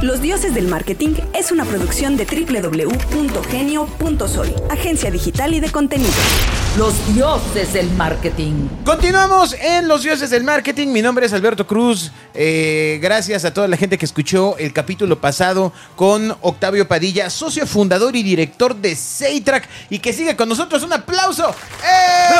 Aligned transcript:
Los 0.00 0.22
Dioses 0.22 0.54
del 0.54 0.68
Marketing 0.68 1.16
es 1.34 1.50
una 1.50 1.64
producción 1.64 2.16
de 2.16 2.24
www.genio.soy, 2.24 2.94
agencia 4.70 5.10
digital 5.10 5.54
y 5.54 5.60
de 5.60 5.72
contenido. 5.72 6.12
Los 6.76 6.94
dioses 7.12 7.72
del 7.72 7.90
marketing. 7.90 8.68
Continuamos 8.84 9.54
en 9.54 9.88
Los 9.88 10.04
Dioses 10.04 10.30
del 10.30 10.44
Marketing. 10.44 10.86
Mi 10.88 11.02
nombre 11.02 11.26
es 11.26 11.32
Alberto 11.32 11.66
Cruz. 11.66 12.12
Eh, 12.32 13.00
gracias 13.02 13.44
a 13.44 13.52
toda 13.52 13.66
la 13.66 13.76
gente 13.76 13.98
que 13.98 14.04
escuchó 14.04 14.56
el 14.58 14.72
capítulo 14.72 15.20
pasado 15.20 15.72
con 15.96 16.30
Octavio 16.42 16.86
Padilla, 16.86 17.28
socio 17.30 17.66
fundador 17.66 18.14
y 18.14 18.22
director 18.22 18.76
de 18.76 18.94
Seitrack 18.94 19.68
y 19.90 19.98
que 19.98 20.12
sigue 20.12 20.36
con 20.36 20.48
nosotros. 20.48 20.84
¡Un 20.84 20.92
aplauso! 20.92 21.50
¡Eh! 21.82 22.36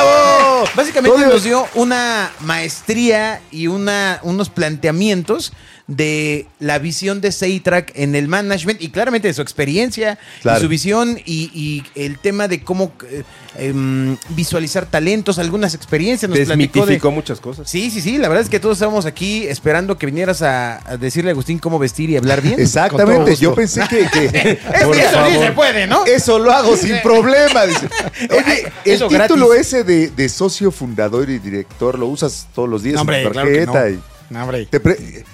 Básicamente 0.77 1.27
nos 1.27 1.43
dio 1.43 1.67
una 1.75 2.31
maestría 2.39 3.41
y 3.51 3.67
una, 3.67 4.21
unos 4.23 4.49
planteamientos 4.49 5.53
de 5.89 6.47
la 6.61 6.79
visión 6.79 7.21
de 7.23 7.33
Seitrack 7.33 7.93
en 7.95 8.15
el 8.15 8.29
management 8.29 8.81
y 8.83 8.91
claramente 8.91 9.27
de 9.29 9.33
su 9.35 9.41
experiencia 9.43 10.19
Claro. 10.43 10.59
y 10.59 10.63
su 10.63 10.69
visión 10.69 11.19
y, 11.25 11.51
y 11.55 11.83
el 11.95 12.19
tema 12.19 12.47
de 12.47 12.63
cómo 12.63 12.93
eh, 13.11 13.23
em, 13.57 14.17
visualizar 14.37 14.85
talentos, 14.85 15.39
algunas 15.39 15.75
experiencias. 15.75 16.29
Nos 16.29 16.39
platicó 16.39 16.55
de, 16.55 16.59
Desmitificó 16.83 17.11
muchas 17.11 17.41
cosas. 17.41 17.71
Sí, 17.71 17.91
sí, 17.91 18.03
sí. 18.03 18.19
La 18.19 18.29
verdad 18.29 18.45
es 18.45 18.51
que 18.51 18.61
todos 18.61 18.77
estábamos 18.77 19.07
aquí 19.07 19.47
esperando 19.47 19.97
que 19.97 20.05
vinieras 20.05 20.43
a, 20.43 20.79
a 20.89 20.97
decirle 20.99 21.31
a 21.31 21.33
Agustín 21.33 21.59
cómo 21.59 21.79
vestir 21.79 22.11
y 22.11 22.17
hablar 22.19 22.43
bien. 22.43 22.57
Exactamente, 22.61 23.35
yo 23.37 23.55
pensé 23.55 23.81
que, 23.89 24.07
que 24.13 24.27
Es 24.75 24.85
Por 24.85 24.95
que 24.95 25.01
eso 25.03 25.27
sí 25.31 25.39
se 25.39 25.53
puede, 25.53 25.87
¿no? 25.87 26.05
eso 26.05 26.39
lo 26.39 26.53
hago 26.53 26.77
sin 26.77 27.01
problema. 27.03 27.65
Dice. 27.65 27.89
Oye, 28.31 28.73
el 28.85 28.93
Eso 28.93 29.09
título 29.09 29.49
gratis. 29.49 29.67
ese 29.69 29.85
de, 29.85 30.11
de 30.11 30.29
socio 30.29 30.71
fundador 30.71 31.31
y 31.31 31.39
director 31.39 31.99
lo 31.99 32.09
usas 32.09 32.47
todos 32.55 32.69
los 32.69 32.83
días 32.83 32.97
No, 32.97 33.01
hombre, 33.01 33.23
en 33.23 33.25
tu 33.29 33.33
claro 33.33 33.49
que 33.51 33.65
tarjeta. 33.67 33.85
no. 33.85 33.89
y 33.91 34.01
No, 34.31 34.43
hombre. 34.43 34.67
te 34.67 34.81
pre- 34.81 35.25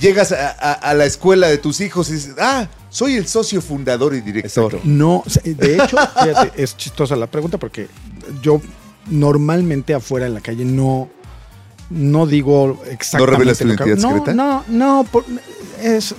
llegas 0.00 0.32
a, 0.32 0.50
a- 0.50 0.72
a 0.72 0.94
la 0.94 1.04
escuela 1.04 1.48
de 1.48 1.58
tus 1.58 1.80
hijos 1.80 2.10
y 2.10 2.14
dices, 2.14 2.34
ah, 2.40 2.68
soy 2.90 3.14
el 3.16 3.26
socio 3.26 3.60
fundador 3.60 4.14
y 4.14 4.20
director. 4.20 4.74
Exacto. 4.74 4.88
No, 4.88 5.22
de 5.44 5.74
hecho, 5.74 5.96
fíjate, 6.22 6.62
es 6.62 6.76
chistosa 6.76 7.16
la 7.16 7.26
pregunta 7.26 7.58
porque 7.58 7.88
yo 8.42 8.60
normalmente 9.10 9.94
afuera 9.94 10.26
en 10.26 10.34
la 10.34 10.40
calle 10.40 10.64
no, 10.64 11.08
no 11.90 12.26
digo 12.26 12.82
exactamente 12.90 13.30
revelas 13.32 13.58
tu 13.58 13.66
identidad 13.66 13.96
no, 13.96 14.08
secreta? 14.08 14.34
No, 14.34 14.64
no, 14.68 15.04
por- 15.10 15.24
es, 15.82 16.14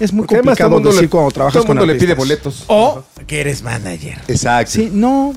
es 0.00 0.12
muy 0.12 0.22
Porque 0.26 0.36
además 0.36 0.58
todo 0.58 0.68
complicado 0.68 0.68
el 0.68 0.72
mundo 0.74 0.88
decir 0.90 1.02
le, 1.02 1.08
cuando 1.08 1.30
trabajas 1.30 1.52
todo 1.54 1.66
con 1.66 1.76
mundo 1.76 1.86
le 1.92 1.98
pide 1.98 2.12
artistas. 2.12 2.18
boletos. 2.18 2.64
O 2.68 3.04
que 3.26 3.40
eres 3.40 3.62
manager. 3.62 4.20
Exacto. 4.28 4.72
Sí, 4.72 4.90
no, 4.92 5.32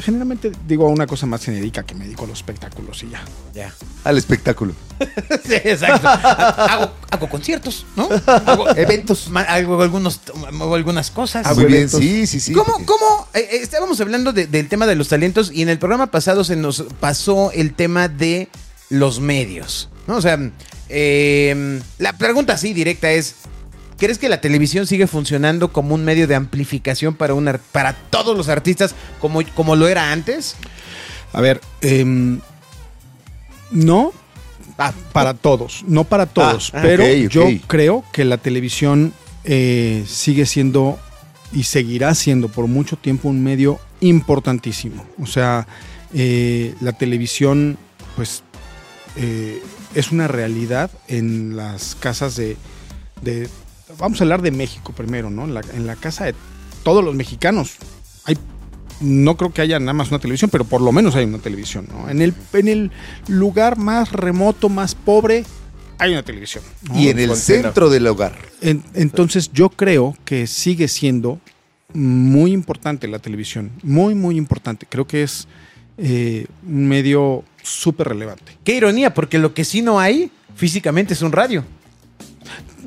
generalmente 0.00 0.52
digo 0.68 0.88
una 0.88 1.06
cosa 1.06 1.26
más 1.26 1.44
genérica 1.44 1.82
que 1.82 1.94
me 1.94 2.04
dedico 2.04 2.24
a 2.24 2.28
los 2.28 2.38
espectáculos 2.38 3.02
y 3.02 3.10
ya. 3.10 3.24
Ya. 3.54 3.74
Al 4.04 4.18
espectáculo. 4.18 4.74
Sí, 5.44 5.54
exacto. 5.64 6.08
hago, 6.08 6.92
hago 7.10 7.28
conciertos, 7.28 7.84
¿no? 7.96 8.08
Hago 8.26 8.68
eventos, 8.76 9.28
hago, 9.34 9.82
algunos, 9.82 10.20
hago 10.46 10.74
algunas 10.74 11.10
cosas. 11.10 11.54
Muy 11.56 11.64
bien, 11.66 11.88
sí, 11.88 12.26
sí, 12.26 12.40
sí. 12.40 12.52
¿Cómo, 12.52 12.74
cómo? 12.86 13.26
eh, 13.34 13.40
eh, 13.40 13.58
estábamos 13.62 14.00
hablando 14.00 14.32
de- 14.32 14.46
del 14.46 14.68
tema 14.68 14.86
de 14.86 14.94
los 14.94 15.08
talentos 15.08 15.50
y 15.52 15.62
en 15.62 15.68
el 15.68 15.78
programa 15.78 16.06
pasado 16.10 16.44
se 16.44 16.56
nos 16.56 16.84
pasó 17.00 17.50
el 17.52 17.74
tema 17.74 18.08
de 18.08 18.48
los 18.90 19.18
medios, 19.20 19.88
¿no? 20.06 20.16
O 20.16 20.22
sea, 20.22 20.38
eh, 20.88 21.80
la 21.98 22.12
pregunta 22.12 22.52
así 22.54 22.72
directa 22.72 23.10
es, 23.10 23.34
¿crees 23.98 24.18
que 24.18 24.28
la 24.28 24.40
televisión 24.40 24.86
sigue 24.86 25.06
funcionando 25.06 25.72
como 25.72 25.94
un 25.94 26.04
medio 26.04 26.26
de 26.26 26.34
amplificación 26.34 27.14
para, 27.14 27.34
un 27.34 27.48
ar- 27.48 27.60
para 27.72 27.92
todos 27.94 28.36
los 28.36 28.48
artistas 28.48 28.94
como, 29.20 29.40
como 29.54 29.76
lo 29.76 29.88
era 29.88 30.12
antes? 30.12 30.56
A 31.32 31.40
ver, 31.40 31.60
em, 31.80 32.40
no 33.70 34.12
Ah, 34.76 34.92
para 35.12 35.34
todos, 35.34 35.84
no 35.86 36.02
para 36.02 36.26
todos, 36.26 36.72
ah, 36.74 36.80
pero 36.82 37.04
yo 37.28 37.42
creo 37.68 38.04
que 38.12 38.24
la 38.24 38.38
televisión 38.38 39.12
eh, 39.44 40.04
sigue 40.08 40.46
siendo 40.46 40.98
y 41.52 41.62
seguirá 41.62 42.12
siendo 42.16 42.48
por 42.48 42.66
mucho 42.66 42.96
tiempo 42.96 43.28
un 43.28 43.44
medio 43.44 43.78
importantísimo. 44.00 45.06
O 45.22 45.26
sea, 45.26 45.68
eh, 46.12 46.74
la 46.80 46.90
televisión, 46.92 47.78
pues, 48.16 48.42
eh, 49.14 49.62
es 49.94 50.10
una 50.10 50.26
realidad 50.26 50.90
en 51.06 51.54
las 51.56 51.94
casas 51.94 52.34
de, 52.34 52.56
de- 53.22 53.48
Vamos 53.98 54.20
a 54.20 54.24
hablar 54.24 54.42
de 54.42 54.50
México 54.50 54.92
primero, 54.92 55.30
¿no? 55.30 55.44
En 55.44 55.54
la, 55.54 55.60
en 55.74 55.86
la 55.86 55.96
casa 55.96 56.24
de 56.24 56.34
todos 56.82 57.04
los 57.04 57.14
mexicanos. 57.14 57.76
Hay 58.24 58.36
no 59.00 59.36
creo 59.36 59.52
que 59.52 59.60
haya 59.60 59.78
nada 59.80 59.92
más 59.92 60.10
una 60.10 60.20
televisión, 60.20 60.50
pero 60.50 60.64
por 60.64 60.80
lo 60.80 60.92
menos 60.92 61.16
hay 61.16 61.24
una 61.24 61.38
televisión, 61.38 61.88
¿no? 61.90 62.08
En 62.08 62.22
el, 62.22 62.32
en 62.52 62.68
el 62.68 62.90
lugar 63.26 63.76
más 63.76 64.12
remoto, 64.12 64.68
más 64.68 64.94
pobre, 64.94 65.44
hay 65.98 66.12
una 66.12 66.22
televisión. 66.22 66.62
¿no? 66.88 66.98
Y 66.98 67.08
en 67.08 67.18
el 67.18 67.34
centro 67.36 67.90
del 67.90 68.06
hogar. 68.06 68.36
En- 68.60 68.82
entonces 68.94 69.50
yo 69.52 69.68
creo 69.68 70.16
que 70.24 70.46
sigue 70.46 70.86
siendo 70.88 71.40
muy 71.92 72.52
importante 72.52 73.08
la 73.08 73.18
televisión, 73.18 73.70
muy, 73.82 74.14
muy 74.14 74.36
importante. 74.36 74.86
Creo 74.88 75.06
que 75.06 75.22
es 75.24 75.48
eh, 75.98 76.46
un 76.66 76.86
medio 76.88 77.44
súper 77.62 78.08
relevante. 78.08 78.56
Qué 78.64 78.76
ironía, 78.76 79.12
porque 79.14 79.38
lo 79.38 79.54
que 79.54 79.64
sí 79.64 79.82
no 79.82 79.98
hay 80.00 80.30
físicamente 80.56 81.14
es 81.14 81.22
un 81.22 81.32
radio. 81.32 81.64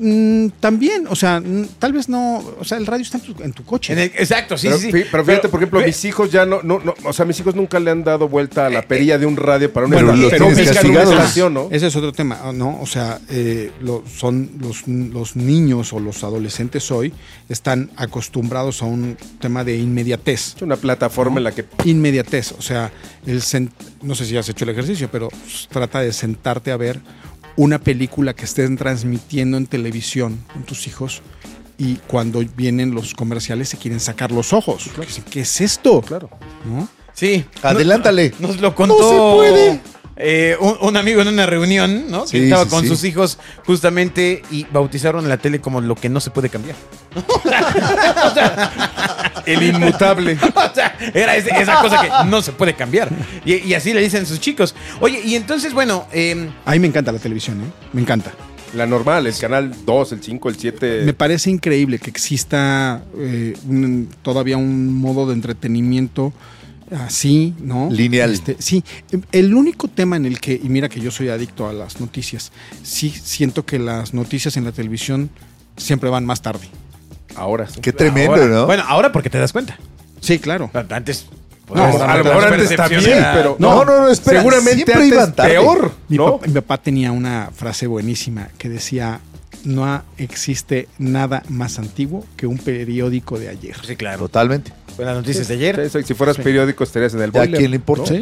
Mm, 0.00 0.48
también, 0.60 1.06
o 1.08 1.16
sea, 1.16 1.42
tal 1.78 1.92
vez 1.92 2.08
no, 2.08 2.38
o 2.60 2.64
sea, 2.64 2.78
el 2.78 2.86
radio 2.86 3.02
está 3.02 3.18
en 3.18 3.24
tu, 3.24 3.42
en 3.42 3.52
tu 3.52 3.64
coche. 3.64 3.92
En 3.92 3.98
el- 3.98 4.12
exacto, 4.16 4.56
sí, 4.56 4.68
pero, 4.68 4.78
sí, 4.78 4.90
pero 4.92 5.24
fíjate, 5.24 5.40
Pero- 5.42 5.50
por 5.50 5.60
ejemplo, 5.60 5.80
ve- 5.80 5.86
mis 5.86 6.04
hijos 6.04 6.30
ya 6.30 6.46
no, 6.46 6.62
no, 6.62 6.78
no, 6.78 6.94
o 7.04 7.12
sea, 7.12 7.24
mis 7.24 7.38
hijos 7.40 7.54
nunca 7.54 7.80
le 7.80 7.90
han 7.90 8.04
dado 8.04 8.28
vuelta 8.28 8.66
a 8.66 8.70
la 8.70 8.82
perilla 8.82 9.18
de 9.18 9.26
un 9.26 9.36
radio 9.36 9.72
para 9.72 9.86
una 9.86 9.96
Bueno, 10.02 10.28
estación, 10.28 11.54
¿no? 11.54 11.68
Ese 11.70 11.86
es 11.88 11.96
otro 11.96 12.12
tema, 12.12 12.38
¿no? 12.54 12.80
O 12.80 12.86
sea, 12.86 13.18
eh, 13.28 13.72
lo- 13.80 14.04
son 14.06 14.50
los, 14.60 14.86
los 14.86 15.36
niños 15.36 15.92
o 15.92 16.00
los 16.00 16.22
adolescentes 16.24 16.90
hoy 16.90 17.12
están 17.48 17.90
acostumbrados 17.96 18.82
a 18.82 18.86
un 18.86 19.16
tema 19.40 19.64
de 19.64 19.76
inmediatez. 19.76 20.54
Es 20.56 20.62
una 20.62 20.76
plataforma 20.76 21.38
en 21.38 21.44
la 21.44 21.52
que 21.52 21.64
Inmediatez, 21.84 22.52
o 22.52 22.62
sea, 22.62 22.90
el 23.26 23.42
no 24.02 24.14
sé 24.14 24.26
si 24.26 24.36
has 24.36 24.48
hecho 24.48 24.64
el 24.64 24.70
ejercicio, 24.70 25.08
pero 25.10 25.28
s- 25.46 25.66
trata 25.70 26.00
de 26.00 26.12
sentarte 26.12 26.70
a 26.70 26.76
ver 26.76 27.00
una 27.58 27.78
película 27.80 28.34
que 28.34 28.44
estén 28.44 28.76
transmitiendo 28.76 29.56
en 29.58 29.66
televisión 29.66 30.38
con 30.52 30.62
tus 30.62 30.86
hijos 30.86 31.22
y 31.76 31.96
cuando 32.06 32.40
vienen 32.56 32.94
los 32.94 33.14
comerciales 33.14 33.68
se 33.68 33.76
quieren 33.76 34.00
sacar 34.00 34.30
los 34.32 34.52
ojos. 34.52 34.88
Dicen, 35.00 35.24
¿Qué 35.30 35.40
es 35.40 35.60
esto? 35.60 36.00
Claro. 36.02 36.30
¿No? 36.64 36.88
Sí. 37.12 37.44
Adelántale. 37.62 38.32
Nos, 38.38 38.52
nos 38.52 38.60
lo 38.60 38.74
contó. 38.74 38.96
No 39.00 39.10
se 39.10 39.16
puede. 39.50 39.80
eh, 40.16 40.56
un, 40.60 40.76
un 40.80 40.96
amigo 40.96 41.20
en 41.20 41.28
una 41.28 41.46
reunión, 41.46 42.10
¿no? 42.10 42.22
Que 42.22 42.28
Sí, 42.28 42.38
estaba 42.44 42.64
sí, 42.64 42.70
con 42.70 42.82
sí. 42.82 42.88
sus 42.88 43.04
hijos 43.04 43.38
justamente 43.66 44.42
y 44.52 44.64
bautizaron 44.72 45.28
la 45.28 45.36
tele 45.36 45.60
como 45.60 45.80
lo 45.80 45.96
que 45.96 46.08
no 46.08 46.20
se 46.20 46.30
puede 46.30 46.48
cambiar. 46.48 46.76
El 49.46 49.62
inmutable. 49.62 50.38
O 50.54 50.74
sea, 50.74 50.96
era 51.14 51.36
esa 51.36 51.80
cosa 51.80 52.00
que 52.02 52.28
no 52.28 52.42
se 52.42 52.52
puede 52.52 52.74
cambiar. 52.74 53.08
Y, 53.44 53.54
y 53.56 53.74
así 53.74 53.92
le 53.92 54.00
dicen 54.00 54.26
sus 54.26 54.40
chicos. 54.40 54.74
Oye, 55.00 55.20
y 55.24 55.34
entonces, 55.34 55.72
bueno, 55.74 56.06
eh, 56.12 56.48
A 56.64 56.72
mí 56.72 56.78
me 56.78 56.86
encanta 56.88 57.10
la 57.12 57.18
televisión, 57.18 57.60
¿eh? 57.60 57.64
Me 57.92 58.00
encanta. 58.02 58.32
La 58.74 58.86
normal, 58.86 59.26
el 59.26 59.34
canal 59.36 59.74
2, 59.86 60.12
el 60.12 60.22
5, 60.22 60.48
el 60.50 60.56
7. 60.58 61.02
Me 61.04 61.14
parece 61.14 61.50
increíble 61.50 61.98
que 61.98 62.10
exista 62.10 63.02
eh, 63.16 63.54
un- 63.66 64.08
todavía 64.22 64.56
un 64.58 64.92
modo 64.92 65.26
de 65.26 65.32
entretenimiento 65.34 66.32
así, 66.94 67.54
¿no? 67.60 67.88
Lineal. 67.90 68.32
Este, 68.32 68.56
sí, 68.58 68.82
el 69.32 69.54
único 69.54 69.88
tema 69.88 70.16
en 70.16 70.26
el 70.26 70.40
que, 70.40 70.60
y 70.62 70.68
mira 70.68 70.88
que 70.88 71.00
yo 71.00 71.10
soy 71.10 71.28
adicto 71.28 71.68
a 71.68 71.72
las 71.72 72.00
noticias, 72.00 72.52
sí 72.82 73.10
siento 73.10 73.64
que 73.64 73.78
las 73.78 74.14
noticias 74.14 74.56
en 74.56 74.64
la 74.64 74.72
televisión 74.72 75.30
siempre 75.76 76.10
van 76.10 76.24
más 76.26 76.42
tarde. 76.42 76.66
Ahora 77.38 77.68
sí. 77.68 77.80
Qué 77.80 77.92
tremendo, 77.92 78.32
ahora- 78.34 78.46
¿no? 78.46 78.66
Bueno, 78.66 78.84
ahora 78.86 79.12
porque 79.12 79.30
te 79.30 79.38
das 79.38 79.52
cuenta. 79.52 79.78
Sí, 80.20 80.38
claro. 80.38 80.70
Antes. 80.90 81.26
No, 81.74 81.82
a 81.84 82.16
lo 82.16 82.24
mejor 82.24 82.44
antes 82.44 82.74
también, 82.74 83.24
pero 83.34 83.56
No, 83.58 83.84
no, 83.84 84.00
no, 84.00 84.08
espera, 84.08 84.38
Seguramente 84.40 84.90
antes 84.92 85.08
iban 85.08 85.32
peor, 85.32 85.92
Mi, 86.08 86.16
¿no? 86.16 86.32
papá, 86.38 86.46
mi 86.46 86.52
papá 86.54 86.78
tenía 86.78 87.12
una 87.12 87.50
frase 87.54 87.86
buenísima 87.86 88.48
que 88.56 88.70
decía, 88.70 89.20
no 89.64 90.02
existe 90.16 90.88
nada 90.98 91.42
más 91.50 91.78
antiguo 91.78 92.24
que 92.36 92.46
un 92.46 92.56
periódico 92.56 93.38
de 93.38 93.50
ayer. 93.50 93.76
Sí, 93.86 93.96
claro. 93.96 94.20
Totalmente. 94.20 94.72
Fue 94.96 95.04
las 95.04 95.14
noticias 95.16 95.46
de 95.46 95.54
ayer. 95.54 95.90
Sí, 95.90 95.98
sí, 96.00 96.04
Si 96.08 96.14
fueras 96.14 96.38
periódico 96.38 96.82
estarías 96.84 97.12
en 97.12 97.20
el 97.20 97.32
¿Ya 97.32 97.40
a 97.40 97.42
boiler, 97.42 97.58
quién 97.58 97.70
le 97.70 97.76
importa? 97.76 98.14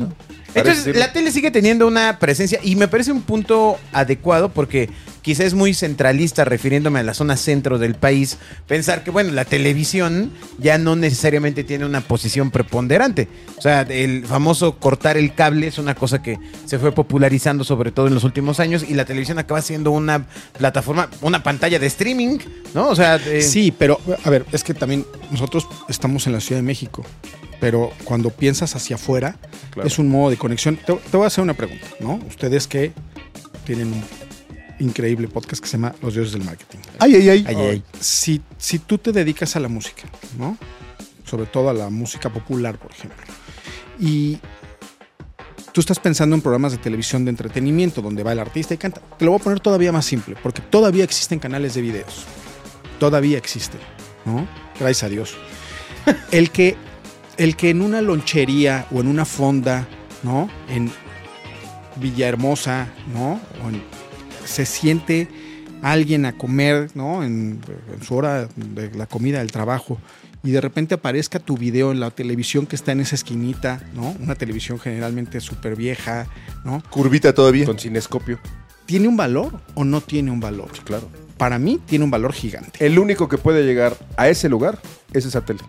Entonces, 0.54 0.96
la 0.96 1.12
tele 1.12 1.30
sigue 1.30 1.50
teniendo 1.50 1.86
una 1.86 2.18
presencia 2.18 2.58
y 2.62 2.74
me 2.76 2.88
parece 2.88 3.12
un 3.12 3.22
punto 3.22 3.78
adecuado 3.92 4.48
porque 4.48 4.90
quizá 5.26 5.42
es 5.42 5.54
muy 5.54 5.74
centralista, 5.74 6.44
refiriéndome 6.44 7.00
a 7.00 7.02
la 7.02 7.12
zona 7.12 7.36
centro 7.36 7.80
del 7.80 7.96
país, 7.96 8.38
pensar 8.68 9.02
que, 9.02 9.10
bueno, 9.10 9.32
la 9.32 9.44
televisión 9.44 10.30
ya 10.60 10.78
no 10.78 10.94
necesariamente 10.94 11.64
tiene 11.64 11.84
una 11.84 12.00
posición 12.00 12.52
preponderante. 12.52 13.26
O 13.58 13.60
sea, 13.60 13.80
el 13.80 14.24
famoso 14.24 14.78
cortar 14.78 15.16
el 15.16 15.34
cable 15.34 15.66
es 15.66 15.78
una 15.78 15.96
cosa 15.96 16.22
que 16.22 16.38
se 16.64 16.78
fue 16.78 16.92
popularizando 16.92 17.64
sobre 17.64 17.90
todo 17.90 18.06
en 18.06 18.14
los 18.14 18.22
últimos 18.22 18.60
años 18.60 18.84
y 18.88 18.94
la 18.94 19.04
televisión 19.04 19.40
acaba 19.40 19.60
siendo 19.62 19.90
una 19.90 20.28
plataforma, 20.56 21.10
una 21.22 21.42
pantalla 21.42 21.80
de 21.80 21.88
streaming, 21.88 22.38
¿no? 22.72 22.86
O 22.88 22.94
sea, 22.94 23.16
eh, 23.16 23.42
Sí, 23.42 23.74
pero 23.76 24.00
a 24.22 24.30
ver, 24.30 24.46
es 24.52 24.62
que 24.62 24.74
también 24.74 25.04
nosotros 25.32 25.66
estamos 25.88 26.28
en 26.28 26.34
la 26.34 26.40
Ciudad 26.40 26.60
de 26.60 26.66
México, 26.66 27.04
pero 27.58 27.90
cuando 28.04 28.30
piensas 28.30 28.76
hacia 28.76 28.94
afuera 28.94 29.34
Claro. 29.72 29.88
es 29.88 29.98
un 29.98 30.08
modo 30.08 30.30
de 30.30 30.36
conexión. 30.36 30.76
Te, 30.76 30.94
te 30.94 31.16
voy 31.16 31.24
a 31.24 31.26
hacer 31.26 31.42
una 31.42 31.54
pregunta, 31.54 31.84
¿no? 31.98 32.20
Ustedes 32.28 32.68
que 32.68 32.92
tienen 33.64 33.92
increíble 34.80 35.28
podcast 35.28 35.62
que 35.62 35.68
se 35.68 35.76
llama 35.76 35.94
Los 36.02 36.14
Dioses 36.14 36.32
del 36.32 36.44
Marketing. 36.44 36.78
Ay, 36.98 37.14
ay, 37.16 37.28
ay. 37.30 37.44
Ay, 37.48 37.56
ay. 37.56 37.82
Si, 38.00 38.40
si 38.58 38.78
tú 38.78 38.98
te 38.98 39.12
dedicas 39.12 39.56
a 39.56 39.60
la 39.60 39.68
música, 39.68 40.02
¿no? 40.38 40.56
Sobre 41.24 41.46
todo 41.46 41.70
a 41.70 41.74
la 41.74 41.90
música 41.90 42.30
popular, 42.30 42.78
por 42.78 42.90
ejemplo, 42.92 43.18
y 43.98 44.38
tú 45.72 45.80
estás 45.80 45.98
pensando 45.98 46.36
en 46.36 46.42
programas 46.42 46.72
de 46.72 46.78
televisión 46.78 47.24
de 47.24 47.30
entretenimiento 47.30 48.00
donde 48.02 48.22
va 48.22 48.32
el 48.32 48.38
artista 48.38 48.74
y 48.74 48.78
canta, 48.78 49.00
te 49.18 49.24
lo 49.24 49.32
voy 49.32 49.40
a 49.40 49.44
poner 49.44 49.60
todavía 49.60 49.92
más 49.92 50.04
simple, 50.06 50.36
porque 50.42 50.62
todavía 50.62 51.04
existen 51.04 51.38
canales 51.38 51.74
de 51.74 51.80
videos. 51.82 52.24
Todavía 53.00 53.36
existen, 53.38 53.80
¿no? 54.24 54.46
Gracias 54.78 55.02
a 55.04 55.08
Dios. 55.08 55.34
El 56.30 56.50
que, 56.50 56.76
el 57.36 57.56
que 57.56 57.70
en 57.70 57.82
una 57.82 58.00
lonchería 58.00 58.86
o 58.92 59.00
en 59.00 59.08
una 59.08 59.24
fonda, 59.24 59.86
¿no? 60.22 60.48
En 60.68 60.90
Villahermosa, 61.96 62.88
¿no? 63.12 63.40
O 63.64 63.68
en- 63.68 63.82
se 64.46 64.66
siente 64.66 65.28
alguien 65.82 66.24
a 66.24 66.36
comer, 66.36 66.90
¿no? 66.94 67.22
En, 67.22 67.60
en 67.94 68.02
su 68.02 68.14
hora 68.14 68.48
de 68.56 68.90
la 68.94 69.06
comida 69.06 69.38
del 69.38 69.52
trabajo 69.52 69.98
y 70.46 70.52
de 70.52 70.60
repente 70.60 70.94
aparezca 70.94 71.40
tu 71.40 71.56
video 71.56 71.90
en 71.90 71.98
la 71.98 72.12
televisión 72.12 72.66
que 72.66 72.76
está 72.76 72.92
en 72.92 73.00
esa 73.00 73.16
esquinita, 73.16 73.82
¿no? 73.94 74.14
Una 74.20 74.36
televisión 74.36 74.78
generalmente 74.78 75.40
súper 75.40 75.74
vieja, 75.74 76.28
¿no? 76.64 76.82
Curvita 76.88 77.34
todavía. 77.34 77.66
Con 77.66 77.78
cinescopio. 77.78 78.38
¿Tiene 78.86 79.08
un 79.08 79.16
valor 79.16 79.60
o 79.74 79.84
no 79.84 80.00
tiene 80.00 80.30
un 80.30 80.38
valor? 80.38 80.70
Claro. 80.84 81.10
Para 81.36 81.58
mí 81.58 81.80
tiene 81.84 82.04
un 82.04 82.12
valor 82.12 82.32
gigante. 82.32 82.86
El 82.86 83.00
único 83.00 83.28
que 83.28 83.38
puede 83.38 83.64
llegar 83.64 83.96
a 84.16 84.28
ese 84.28 84.48
lugar 84.48 84.78
es 85.12 85.26
esa 85.26 85.44
tele. 85.44 85.60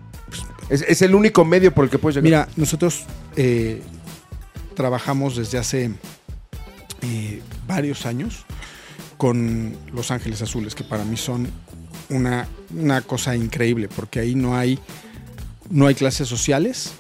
Es, 0.70 0.84
es 0.88 1.02
el 1.02 1.16
único 1.16 1.44
medio 1.44 1.74
por 1.74 1.86
el 1.86 1.90
que 1.90 1.98
puedes 1.98 2.22
llegar. 2.22 2.48
Mira, 2.48 2.48
nosotros 2.56 3.06
eh, 3.36 3.82
trabajamos 4.76 5.36
desde 5.36 5.58
hace 5.58 5.90
eh, 7.02 7.42
varios 7.68 8.06
años 8.06 8.46
con 9.18 9.76
Los 9.94 10.12
Ángeles 10.12 10.42
Azules, 10.42 10.76
que 10.76 10.84
para 10.84 11.04
mí 11.04 11.18
son 11.18 11.50
una, 12.10 12.48
una 12.70 13.02
cosa 13.02 13.36
increíble, 13.36 13.90
porque 13.90 14.20
ahí 14.20 14.36
no 14.36 14.56
hay, 14.56 14.80
no 15.70 15.88
hay 15.88 15.96
clases 15.96 16.28
sociales, 16.28 16.94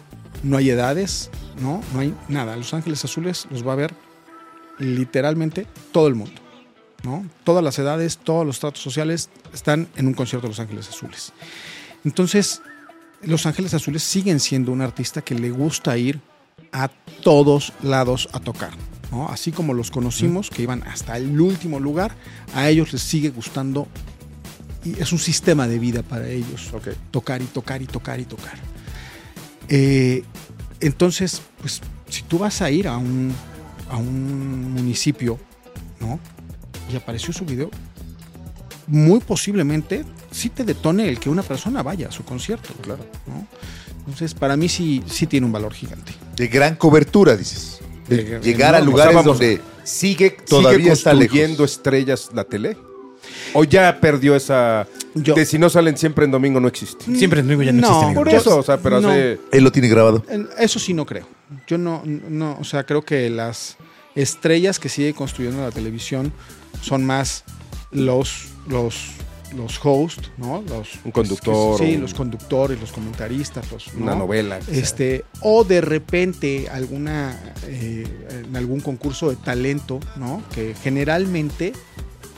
no 0.43 0.57
hay 0.57 0.69
edades, 0.69 1.29
¿no? 1.61 1.81
no 1.93 1.99
hay 1.99 2.13
nada. 2.27 2.55
Los 2.55 2.73
Ángeles 2.73 3.03
Azules 3.05 3.47
los 3.51 3.65
va 3.65 3.73
a 3.73 3.77
ver 3.77 3.93
literalmente 4.79 5.67
todo 5.91 6.07
el 6.07 6.15
mundo. 6.15 6.41
¿no? 7.03 7.25
Todas 7.43 7.63
las 7.63 7.77
edades, 7.79 8.17
todos 8.17 8.45
los 8.45 8.59
tratos 8.59 8.81
sociales 8.81 9.29
están 9.53 9.87
en 9.95 10.07
un 10.07 10.13
concierto 10.13 10.47
de 10.47 10.51
Los 10.51 10.59
Ángeles 10.59 10.89
Azules. 10.89 11.33
Entonces, 12.03 12.61
Los 13.21 13.45
Ángeles 13.45 13.73
Azules 13.73 14.03
siguen 14.03 14.39
siendo 14.39 14.71
un 14.71 14.81
artista 14.81 15.21
que 15.21 15.35
le 15.35 15.51
gusta 15.51 15.97
ir 15.97 16.19
a 16.71 16.89
todos 17.23 17.73
lados 17.81 18.29
a 18.33 18.39
tocar. 18.39 18.71
¿No? 19.11 19.29
Así 19.29 19.51
como 19.51 19.73
los 19.73 19.91
conocimos, 19.91 20.49
que 20.49 20.63
iban 20.63 20.83
hasta 20.83 21.17
el 21.17 21.39
último 21.39 21.79
lugar, 21.79 22.15
a 22.53 22.69
ellos 22.69 22.93
les 22.93 23.01
sigue 23.01 23.29
gustando 23.29 23.87
y 24.83 24.99
es 25.01 25.11
un 25.11 25.19
sistema 25.19 25.67
de 25.67 25.79
vida 25.79 26.03
para 26.03 26.27
ellos. 26.27 26.71
Tocar 27.11 27.41
y 27.41 27.45
tocar 27.45 27.81
y 27.81 27.85
tocar 27.85 28.19
y 28.19 28.25
tocar. 28.25 28.57
Eh, 29.69 30.23
entonces, 30.79 31.41
pues, 31.59 31.81
si 32.09 32.23
tú 32.23 32.39
vas 32.39 32.61
a 32.61 32.71
ir 32.71 32.87
a 32.87 32.97
un, 32.97 33.33
a 33.89 33.97
un 33.97 34.71
municipio, 34.73 35.39
¿no? 35.99 36.19
Y 36.91 36.95
apareció 36.95 37.33
su 37.33 37.43
video, 37.45 37.69
muy 38.87 39.19
posiblemente 39.19 40.05
sí 40.31 40.49
te 40.49 40.63
detone 40.63 41.09
el 41.09 41.19
que 41.19 41.29
una 41.29 41.43
persona 41.43 41.83
vaya 41.83 42.07
a 42.07 42.11
su 42.11 42.23
concierto. 42.23 42.73
Claro. 42.81 43.05
¿no? 43.25 43.45
Entonces, 43.99 44.33
para 44.33 44.55
mí 44.55 44.69
sí, 44.69 45.03
sí 45.07 45.27
tiene 45.27 45.45
un 45.45 45.51
valor 45.51 45.73
gigante. 45.73 46.13
De 46.35 46.47
gran 46.47 46.75
cobertura, 46.75 47.35
dices. 47.35 47.66
De 48.07 48.23
De- 48.23 48.39
llegar 48.41 48.73
a 48.75 48.79
lugares 48.81 49.09
O 49.09 49.11
sea, 49.13 49.21
vamos, 49.21 49.39
donde 49.39 49.61
sigue 49.83 50.29
¿Sigue 50.29 50.29
todavía 50.47 50.93
está 50.93 51.11
construyendo 51.11 51.63
lejos. 51.63 51.71
estrellas 51.71 52.29
la 52.33 52.43
tele? 52.43 52.77
¿O 53.53 53.63
ya 53.63 53.99
perdió 53.99 54.35
esa... 54.35 54.87
Yo- 55.15 55.33
de 55.35 55.45
si 55.45 55.57
no 55.57 55.69
salen 55.69 55.97
siempre 55.97 56.25
en 56.25 56.31
domingo 56.31 56.59
no 56.59 56.67
existe? 56.67 57.05
Siempre 57.15 57.39
en 57.41 57.47
domingo 57.47 57.63
ya 57.63 57.71
no, 57.71 57.81
No, 57.81 57.97
existe. 57.99 58.15
Por 58.15 58.29
eso, 58.29 58.57
o 58.59 58.63
sea, 58.63 58.77
pero 58.77 59.01
no. 59.01 59.09
hace... 59.09 59.39
Él 59.51 59.63
lo 59.63 59.71
tiene 59.71 59.87
grabado. 59.87 60.23
Eso 60.59 60.79
sí 60.79 60.93
no 60.93 61.05
creo. 61.05 61.27
Yo 61.67 61.77
no, 61.77 62.01
no, 62.05 62.57
o 62.59 62.63
sea, 62.63 62.85
creo 62.85 63.01
que 63.03 63.29
las 63.29 63.77
estrellas 64.15 64.79
que 64.79 64.89
sigue 64.89 65.13
construyendo 65.13 65.61
la 65.61 65.71
televisión 65.71 66.31
son 66.81 67.05
más 67.05 67.43
los, 67.91 68.45
los, 68.67 68.95
los 69.55 69.79
hosts, 69.83 70.29
¿no? 70.37 70.61
Los, 70.67 70.89
Un 71.05 71.11
conductor 71.11 71.79
Sí, 71.79 71.95
o- 71.95 71.99
los 71.99 72.13
conductores, 72.13 72.79
los 72.79 72.91
comentaristas, 72.91 73.71
los, 73.71 73.87
Una 73.93 74.13
¿no? 74.13 74.19
novela. 74.19 74.59
Este, 74.69 75.23
o 75.41 75.63
de 75.63 75.81
repente 75.81 76.67
alguna 76.69 77.53
eh, 77.65 78.05
en 78.45 78.55
algún 78.55 78.81
concurso 78.81 79.29
de 79.29 79.35
talento, 79.37 79.99
¿no? 80.17 80.43
Que 80.53 80.75
generalmente, 80.75 81.73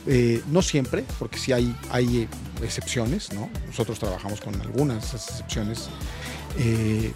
eh, 0.06 0.42
no 0.50 0.62
siempre, 0.62 1.04
porque 1.18 1.38
sí 1.38 1.52
hay, 1.52 1.74
hay 1.90 2.18
eh, 2.22 2.28
excepciones, 2.62 3.32
¿no? 3.32 3.50
Nosotros 3.66 3.98
trabajamos 3.98 4.40
con 4.40 4.60
algunas 4.60 5.12
excepciones. 5.14 5.88
eh, 6.58 7.12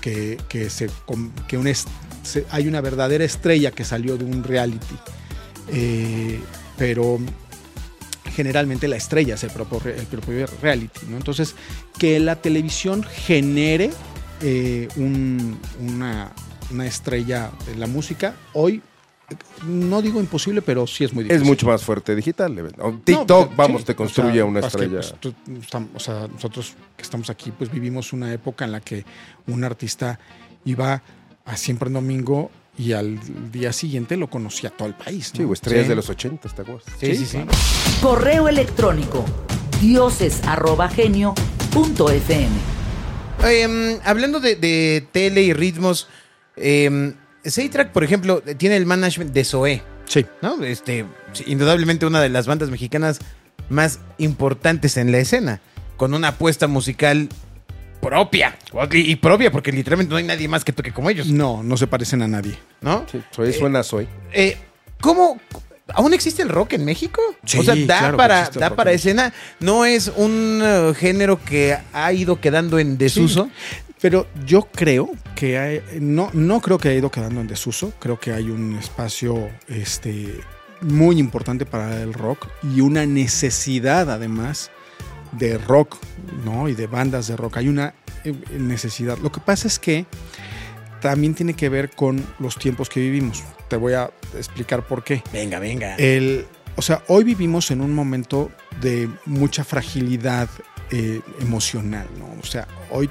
que, 0.00 0.36
que 0.48 0.68
se, 0.68 0.90
que 1.46 1.56
una 1.56 1.72
se- 2.24 2.44
hay 2.50 2.66
una 2.66 2.80
verdadera 2.80 3.24
estrella 3.24 3.70
que 3.70 3.84
salió 3.84 4.16
de 4.18 4.24
un 4.24 4.42
reality. 4.42 4.96
Pero 6.76 7.18
generalmente 8.32 8.88
la 8.88 8.96
estrella 8.96 9.34
es 9.34 9.44
el 9.44 9.50
propio, 9.50 9.80
el 9.92 10.06
propio 10.06 10.46
reality, 10.60 11.00
¿no? 11.08 11.16
Entonces, 11.16 11.54
que 11.98 12.18
la 12.20 12.36
televisión 12.36 13.02
genere 13.04 13.90
eh, 14.40 14.88
un- 14.96 15.58
una, 15.80 16.32
una 16.70 16.86
estrella 16.86 17.50
en 17.72 17.78
la 17.78 17.86
música, 17.86 18.34
hoy 18.54 18.82
eh, 19.30 19.34
no 19.66 20.02
digo 20.02 20.18
imposible, 20.20 20.62
pero 20.62 20.86
sí 20.86 21.04
es 21.04 21.12
muy 21.12 21.22
difícil. 21.24 21.42
Es 21.42 21.46
mucho 21.48 21.66
más 21.66 21.82
fuerte 21.84 22.14
digital. 22.16 22.58
o 22.80 22.90
No, 22.92 22.98
TikTok, 23.04 23.46
pues, 23.46 23.56
vamos, 23.56 23.80
sí, 23.82 23.86
te 23.86 23.92
o 23.92 23.96
construye 23.96 24.34
sea, 24.34 24.44
una 24.44 24.60
es 24.60 24.64
que, 24.74 24.84
estrella. 24.84 25.00
pues, 25.00 25.14
tú- 25.20 25.34
o 25.94 26.00
sea, 26.00 26.26
nosotros 26.26 26.74
que 26.96 27.02
estamos 27.02 27.30
aquí, 27.30 27.52
pues 27.52 27.70
vivimos 27.70 28.12
una 28.12 28.32
época 28.32 28.64
en 28.64 28.72
la 28.72 28.80
que 28.80 29.04
un 29.46 29.62
artista 29.62 30.18
iba 30.64 31.02
a 31.44 31.56
siempre 31.56 31.86
en 31.88 31.94
domingo 31.94 32.50
y 32.78 32.92
al 32.92 33.18
día 33.52 33.72
siguiente 33.72 34.16
lo 34.16 34.28
conocía 34.28 34.70
todo 34.70 34.88
el 34.88 34.94
país. 34.94 35.32
¿no? 35.34 35.38
sí, 35.38 35.44
o 35.44 35.52
estrellas 35.52 35.84
Sí. 35.84 35.88
de 35.90 35.96
los 35.96 36.08
80, 36.08 36.48
¿te 36.48 36.62
acuerdas? 36.62 36.84
Sí, 36.98 37.14
sí, 37.16 37.26
sí. 37.26 37.36
claro. 37.38 37.50
Correo 38.00 38.48
electrónico 38.48 39.24
dioses@genio.fm. 39.80 42.48
Em, 43.44 43.98
hablando 44.04 44.40
de, 44.40 44.56
de 44.56 45.06
tele 45.12 45.42
y 45.42 45.52
ritmos, 45.52 46.08
eh, 46.56 47.12
por 47.92 48.04
ejemplo, 48.04 48.40
tiene 48.56 48.76
el 48.76 48.86
management 48.86 49.32
de 49.32 49.44
Zoé, 49.44 49.82
Sí. 50.06 50.24
¿no? 50.42 50.62
Este, 50.62 51.04
sí, 51.32 51.44
indudablemente 51.46 52.06
una 52.06 52.20
de 52.20 52.28
las 52.28 52.46
bandas 52.46 52.70
mexicanas 52.70 53.18
más 53.68 53.98
importantes 54.18 54.96
en 54.96 55.10
la 55.10 55.18
escena, 55.18 55.60
con 55.96 56.14
una 56.14 56.28
apuesta 56.28 56.68
musical 56.68 57.28
propia, 58.02 58.56
y 58.92 59.16
propia, 59.16 59.50
porque 59.52 59.70
literalmente 59.72 60.10
no 60.10 60.16
hay 60.18 60.24
nadie 60.24 60.48
más 60.48 60.64
que 60.64 60.72
toque 60.72 60.92
como 60.92 61.08
ellos, 61.08 61.28
No, 61.28 61.62
no 61.62 61.76
se 61.76 61.86
parecen 61.86 62.20
a 62.22 62.28
nadie. 62.28 62.58
¿no? 62.80 63.06
Sí, 63.10 63.22
soy, 63.30 63.52
suena 63.52 63.82
soy. 63.84 64.08
Eh, 64.32 64.56
¿Cómo? 65.00 65.40
¿Aún 65.94 66.12
existe 66.12 66.42
el 66.42 66.48
rock 66.48 66.72
en 66.74 66.84
México? 66.84 67.20
Sí, 67.44 67.58
o 67.58 67.62
sea, 67.62 67.74
da 67.76 67.98
claro 67.98 68.16
para, 68.16 68.50
da 68.50 68.74
para 68.74 68.90
en 68.90 68.96
escena. 68.96 69.32
No 69.60 69.84
es 69.84 70.10
un 70.16 70.60
eh, 70.64 70.92
género 70.96 71.40
que 71.44 71.76
ha 71.92 72.12
ido 72.12 72.40
quedando 72.40 72.78
en 72.78 72.98
desuso. 72.98 73.48
Pero 74.00 74.26
yo 74.46 74.62
creo 74.72 75.10
que 75.36 75.58
hay- 75.58 75.82
no, 76.00 76.28
no 76.32 76.60
creo 76.60 76.78
que 76.78 76.88
haya 76.88 76.98
ido 76.98 77.10
quedando 77.10 77.40
en 77.40 77.46
desuso. 77.46 77.92
Creo 78.00 78.18
que 78.18 78.32
hay 78.32 78.50
un 78.50 78.76
espacio 78.76 79.48
este, 79.68 80.40
muy 80.80 81.18
importante 81.20 81.66
para 81.66 82.02
el 82.02 82.12
rock 82.14 82.48
y 82.74 82.80
una 82.80 83.06
necesidad 83.06 84.10
además 84.10 84.70
de 85.32 85.58
rock, 85.58 85.96
¿no? 86.44 86.68
Y 86.68 86.74
de 86.74 86.86
bandas 86.86 87.26
de 87.26 87.36
rock. 87.36 87.56
Hay 87.58 87.68
una 87.68 87.94
eh, 88.24 88.34
necesidad. 88.58 89.18
Lo 89.18 89.32
que 89.32 89.40
pasa 89.40 89.66
es 89.66 89.78
que 89.78 90.06
también 91.00 91.34
tiene 91.34 91.54
que 91.54 91.68
ver 91.68 91.90
con 91.90 92.24
los 92.38 92.56
tiempos 92.56 92.88
que 92.88 93.00
vivimos. 93.00 93.42
Te 93.68 93.76
voy 93.76 93.94
a 93.94 94.10
explicar 94.36 94.86
por 94.86 95.02
qué. 95.02 95.22
Venga, 95.32 95.58
venga. 95.58 95.96
El, 95.96 96.46
o 96.76 96.82
sea, 96.82 97.02
hoy 97.08 97.24
vivimos 97.24 97.70
en 97.70 97.80
un 97.80 97.92
momento 97.94 98.52
de 98.80 99.08
mucha 99.26 99.64
fragilidad 99.64 100.48
eh, 100.90 101.20
emocional, 101.40 102.06
¿no? 102.18 102.26
O 102.40 102.44
sea, 102.46 102.68
hoy 102.90 103.10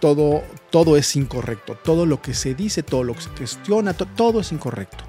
todo, 0.00 0.42
todo 0.70 0.96
es 0.96 1.14
incorrecto. 1.16 1.74
Todo 1.74 2.06
lo 2.06 2.22
que 2.22 2.32
se 2.32 2.54
dice, 2.54 2.82
todo 2.82 3.04
lo 3.04 3.14
que 3.14 3.20
se 3.22 3.30
cuestiona, 3.30 3.92
to- 3.92 4.06
todo 4.06 4.40
es 4.40 4.52
incorrecto. 4.52 5.04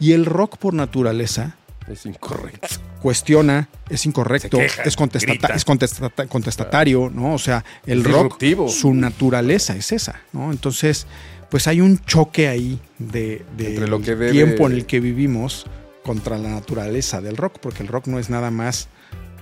Y 0.00 0.12
el 0.12 0.24
rock 0.24 0.56
por 0.56 0.72
naturaleza 0.72 1.57
Es 1.90 2.06
incorrecto. 2.06 2.68
cuestiona, 3.02 3.68
es 3.88 4.04
incorrecto, 4.06 4.58
queja, 4.58 4.82
es, 4.82 4.96
contestata- 4.96 5.26
grita. 5.32 5.54
es 5.54 5.64
contestata- 5.64 6.26
contestatario, 6.26 7.10
¿no? 7.14 7.34
O 7.34 7.38
sea, 7.38 7.64
el 7.86 8.04
rock, 8.04 8.42
su 8.68 8.94
naturaleza 8.94 9.74
es 9.76 9.92
esa, 9.92 10.20
¿no? 10.32 10.50
Entonces, 10.50 11.06
pues 11.50 11.66
hay 11.66 11.80
un 11.80 11.98
choque 12.04 12.48
ahí 12.48 12.78
de, 12.98 13.44
de 13.56 13.68
Entre 13.70 13.88
lo 13.88 14.00
que 14.00 14.14
debe- 14.16 14.30
tiempo 14.32 14.66
en 14.66 14.72
el 14.72 14.86
que 14.86 15.00
vivimos 15.00 15.66
contra 16.02 16.38
la 16.38 16.50
naturaleza 16.50 17.20
del 17.20 17.36
rock, 17.36 17.58
porque 17.60 17.82
el 17.82 17.88
rock 17.88 18.06
no 18.06 18.18
es 18.18 18.30
nada 18.30 18.50
más 18.50 18.88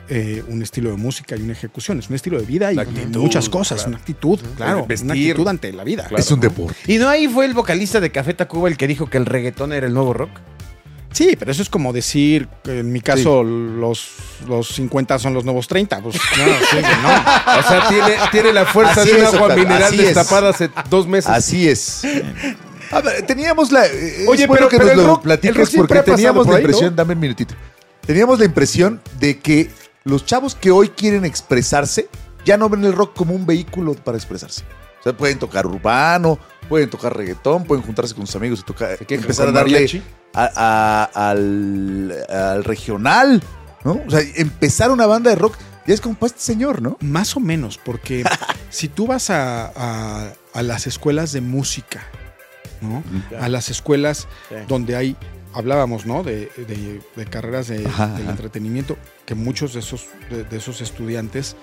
eh, 0.09 0.45
un 0.49 0.63
estilo 0.63 0.91
de 0.91 0.97
música 0.97 1.35
y 1.37 1.43
una 1.43 1.53
ejecución, 1.53 1.99
es 1.99 2.09
un 2.09 2.15
estilo 2.15 2.39
de 2.39 2.47
vida 2.47 2.73
y 2.73 2.79
actitud, 2.79 3.21
muchas 3.21 3.49
cosas, 3.49 3.79
claro. 3.79 3.89
una 3.89 3.99
actitud, 3.99 4.41
claro, 4.57 4.87
vestir. 4.87 5.05
una 5.05 5.15
actitud 5.15 5.49
ante 5.49 5.73
la 5.73 5.83
vida. 5.83 6.05
Claro. 6.07 6.23
es 6.23 6.31
un 6.31 6.39
deporte. 6.41 6.77
¿Y 6.87 6.99
no 6.99 7.09
ahí 7.09 7.27
fue 7.27 7.45
el 7.47 7.55
vocalista 7.55 7.99
de 8.01 8.13
Café 8.13 8.35
Tacuba 8.35 8.69
el 8.69 8.77
que 8.77 8.87
dijo 8.87 9.11
que 9.11 9.19
el 9.19 9.27
reggaetón 9.27 9.73
era 9.73 9.87
el 9.89 9.95
nuevo 9.95 10.13
rock? 10.13 10.31
Sí, 11.17 11.35
pero 11.39 11.51
eso 11.51 11.63
es 11.63 11.71
como 11.71 11.95
decir, 11.95 12.47
que 12.63 12.81
en 12.81 12.93
mi 12.93 13.01
caso, 13.01 13.43
los, 13.43 14.09
los 14.47 14.69
50 14.69 15.19
son 15.19 15.33
los 15.33 15.45
nuevos 15.45 15.67
30. 15.67 16.03
Pues, 16.03 16.17
no, 16.17 16.21
sí, 16.71 16.77
no. 17.03 17.59
O 17.59 17.63
sea, 17.63 17.89
tiene, 17.89 18.15
tiene 18.31 18.53
la 18.53 18.67
fuerza 18.67 19.01
Así 19.01 19.13
de 19.13 19.17
un 19.21 19.25
es, 19.25 19.33
agua 19.35 19.49
mineral 19.57 19.83
así 19.85 19.99
es. 20.01 20.15
destapada 20.15 20.51
hace 20.51 20.69
dos 20.91 21.07
meses. 21.07 21.31
Así 21.31 21.67
es. 21.69 22.03
A 22.91 23.01
ver, 23.01 23.25
teníamos 23.25 23.73
la. 23.73 23.81
Oye, 24.29 24.43
es 24.43 24.47
bueno 24.47 24.67
pero- 24.67 24.69
que 24.69 24.77
pero 24.77 24.85
nos 24.89 24.91
el 24.93 24.97
lo 24.99 25.07
rock- 25.07 25.23
platiques 25.23 25.71
porque 25.75 26.01
teníamos 26.03 26.45
por 26.45 26.53
la 26.53 26.59
ahí, 26.59 26.65
¿no? 26.65 26.69
impresión, 26.71 26.95
dame 26.97 27.15
un 27.15 27.21
minutito. 27.21 27.55
Teníamos 28.07 28.39
la 28.39 28.45
impresión 28.45 29.01
de 29.19 29.39
que 29.39 29.71
los 30.05 30.27
chavos 30.27 30.55
que 30.55 30.71
hoy 30.71 30.91
quieren 30.91 31.25
expresarse 31.25 32.09
ya 32.45 32.59
no 32.59 32.69
ven 32.69 32.85
el 32.85 32.93
rock 32.93 33.17
como 33.17 33.35
un 33.35 33.47
vehículo 33.47 33.95
para 33.95 34.19
expresarse. 34.19 34.63
Sea, 35.07 35.17
pueden 35.17 35.39
tocar 35.39 35.67
urbano, 35.67 36.39
pueden 36.69 36.91
tocar 36.91 37.17
reggaetón, 37.17 37.65
pueden 37.65 37.85
juntarse 37.85 38.15
con 38.15 38.27
sus 38.27 38.35
amigos 38.37 38.61
y 38.61 38.63
tocar, 38.65 38.99
quejan 38.99 39.23
empezar 39.23 39.49
a 39.49 39.53
darle 39.53 40.03
a- 40.35 40.51
a- 41.15 41.31
al, 41.31 42.27
al 42.29 42.65
regional, 42.65 43.41
¿no? 43.85 44.01
O 44.07 44.11
sea, 44.11 44.21
empezar 44.35 44.91
una 44.91 45.07
banda 45.07 45.31
de 45.31 45.37
rock 45.37 45.57
ya 45.87 45.95
es 45.95 46.01
como 46.01 46.17
para 46.17 46.27
este 46.29 46.41
señor, 46.41 46.83
¿no? 46.83 46.97
Más 47.01 47.37
o 47.37 47.41
menos, 47.41 47.79
porque 47.79 48.25
si 48.71 48.89
tú 48.89 49.07
vas 49.07 49.31
a, 49.31 49.67
a- 49.77 50.33
a 50.55 50.63
las 50.63 50.89
escuelas 50.89 51.31
de 51.33 51.41
música, 51.41 52.03
¿no? 52.81 53.05
A 53.41 53.49
las 53.49 53.71
escuelas 53.71 54.27
Sí. 54.49 54.57
donde 54.67 54.97
hay, 54.97 55.17
hablábamos, 55.55 56.05
¿no? 56.05 56.25
De, 56.25 56.51
de- 56.57 57.01
de 57.15 57.25
carreras 57.27 57.69
de- 57.69 57.87
Ajá, 57.87 58.09
del 58.09 58.23
ajá. 58.23 58.31
entretenimiento, 58.33 58.97
que 59.25 59.37
muchos 59.37 59.73
de 59.75 59.81
esos, 59.81 60.07
de, 60.31 60.43
de 60.43 60.57
esos 60.57 60.81
estudiantes 60.81 61.55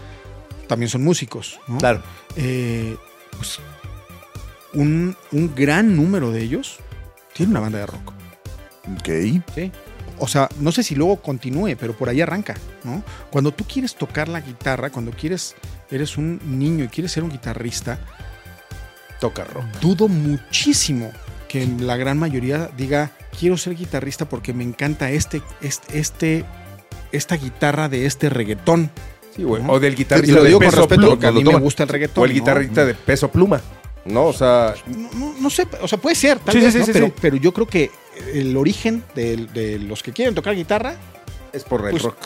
también 0.70 0.88
son 0.90 1.04
músicos, 1.04 1.60
¿no? 1.68 1.78
Claro. 1.78 2.02
Eh, 2.38 2.96
pues, 3.38 3.60
un, 4.74 5.16
un 5.32 5.56
gran 5.56 5.96
número 5.96 6.32
de 6.32 6.42
ellos 6.42 6.78
tiene 7.34 7.52
una 7.52 7.60
banda 7.60 7.80
de 7.80 7.86
rock. 7.86 8.14
Ok. 8.98 9.72
O 10.20 10.28
sea, 10.28 10.48
no 10.60 10.72
sé 10.72 10.84
si 10.84 10.96
luego 10.96 11.18
continúe, 11.22 11.76
pero 11.80 11.98
por 11.98 12.08
ahí 12.08 12.22
arranca, 12.22 12.56
¿no? 12.84 13.04
Cuando 13.32 13.52
tú 13.52 13.66
quieres 13.66 13.96
tocar 13.96 14.28
la 14.28 14.42
guitarra, 14.42 14.90
cuando 14.90 15.12
quieres, 15.12 15.56
eres 15.90 16.18
un 16.18 16.40
niño 16.46 16.86
y 16.86 16.88
quieres 16.88 17.12
ser 17.12 17.24
un 17.24 17.32
guitarrista, 17.32 18.00
Toca 19.20 19.44
rock. 19.44 19.66
dudo 19.82 20.08
muchísimo 20.08 21.12
que 21.48 21.66
la 21.66 21.98
gran 21.98 22.20
mayoría 22.20 22.70
diga, 22.78 23.12
quiero 23.38 23.58
ser 23.58 23.76
guitarrista 23.76 24.28
porque 24.30 24.54
me 24.54 24.64
encanta 24.64 25.10
este, 25.12 25.42
este, 25.62 26.00
este 26.00 26.46
esta 27.14 27.36
guitarra 27.38 27.88
de 27.90 28.06
este 28.06 28.30
reggaetón. 28.30 28.92
Sí, 29.36 29.44
güey. 29.44 29.64
¿no? 29.64 29.74
O 29.74 29.80
del 29.80 29.94
Y 29.94 29.98
guitarrista 29.98 30.42
de 30.42 30.52
con 30.52 30.60
peso 30.60 30.76
respeto 30.78 30.96
pluma. 30.96 31.10
porque 31.10 31.26
a 31.28 31.32
lo 31.32 31.36
mí 31.36 31.40
me 31.44 31.46
toman. 31.46 31.62
gusta 31.64 31.84
el 31.84 31.90
reggaetón. 31.90 32.22
O 32.22 32.26
el 32.26 32.32
¿no? 32.32 32.36
guitarrista 32.40 32.86
de 32.86 32.94
peso 32.94 33.30
pluma. 33.32 33.62
¿No? 34.06 34.26
O 34.26 34.34
sea, 34.34 34.74
No, 34.88 35.10
no- 35.14 35.34
no 35.40 35.50
sé, 35.50 35.66
o 35.82 35.88
sea, 35.88 35.98
puede 35.98 36.16
ser, 36.16 36.38
tal 36.40 36.54
Sí, 36.54 36.60
sí, 36.60 36.66
vez, 36.66 36.74
sí, 36.74 37.00
¿no? 37.00 37.08
sí, 37.08 37.14
pero, 37.22 37.38
yo 37.38 37.54
creo 37.54 37.66
que 37.68 37.90
el 38.34 38.56
origen 38.58 39.02
de, 39.16 39.38
de 39.54 39.80
los 39.80 40.04
que 40.04 40.12
quieren 40.12 40.36
tocar 40.36 40.56
guitarra, 40.56 40.96
es 41.54 41.64
por 41.64 41.86
el 41.86 41.92
Pues, 41.92 42.04
rock. 42.04 42.18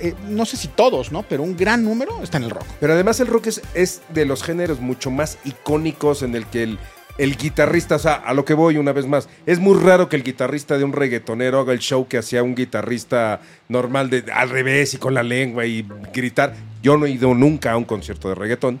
eh, 0.00 0.14
no 0.28 0.46
sé 0.46 0.56
si 0.56 0.68
todos, 0.68 1.10
¿no? 1.10 1.24
Pero 1.24 1.42
un 1.42 1.56
gran 1.56 1.82
número 1.82 2.22
está 2.22 2.36
en 2.38 2.44
el 2.44 2.50
rock. 2.50 2.64
Pero 2.78 2.92
además 2.92 3.18
el 3.20 3.26
rock 3.26 3.48
es, 3.48 3.60
es 3.74 4.02
de 4.10 4.24
los 4.24 4.42
géneros 4.44 4.78
mucho 4.80 5.10
más 5.10 5.38
icónicos 5.44 6.22
en 6.22 6.36
el 6.36 6.46
que 6.46 6.62
el, 6.62 6.78
el 7.18 7.36
guitarrista, 7.36 7.96
o 7.96 7.98
sea, 7.98 8.14
a 8.14 8.34
lo 8.34 8.44
que 8.44 8.54
voy 8.54 8.76
una 8.76 8.92
vez 8.92 9.06
más, 9.06 9.28
es 9.46 9.58
muy 9.58 9.78
raro 9.78 10.08
que 10.08 10.16
el 10.16 10.22
guitarrista 10.22 10.76
de 10.78 10.84
un 10.84 10.92
reggaetonero 10.92 11.60
haga 11.60 11.72
el 11.72 11.78
show 11.78 12.06
que 12.06 12.18
hacía 12.18 12.42
un 12.42 12.54
guitarrista 12.54 13.40
normal 13.68 14.10
de 14.10 14.24
al 14.32 14.50
revés 14.50 14.94
y 14.94 14.98
con 14.98 15.14
la 15.14 15.22
lengua 15.22 15.66
y 15.66 15.86
gritar. 16.12 16.54
Yo 16.82 16.96
no 16.96 17.06
he 17.06 17.10
ido 17.10 17.34
nunca 17.34 17.72
a 17.72 17.76
un 17.76 17.84
concierto 17.84 18.28
de 18.28 18.34
reggaetón, 18.34 18.80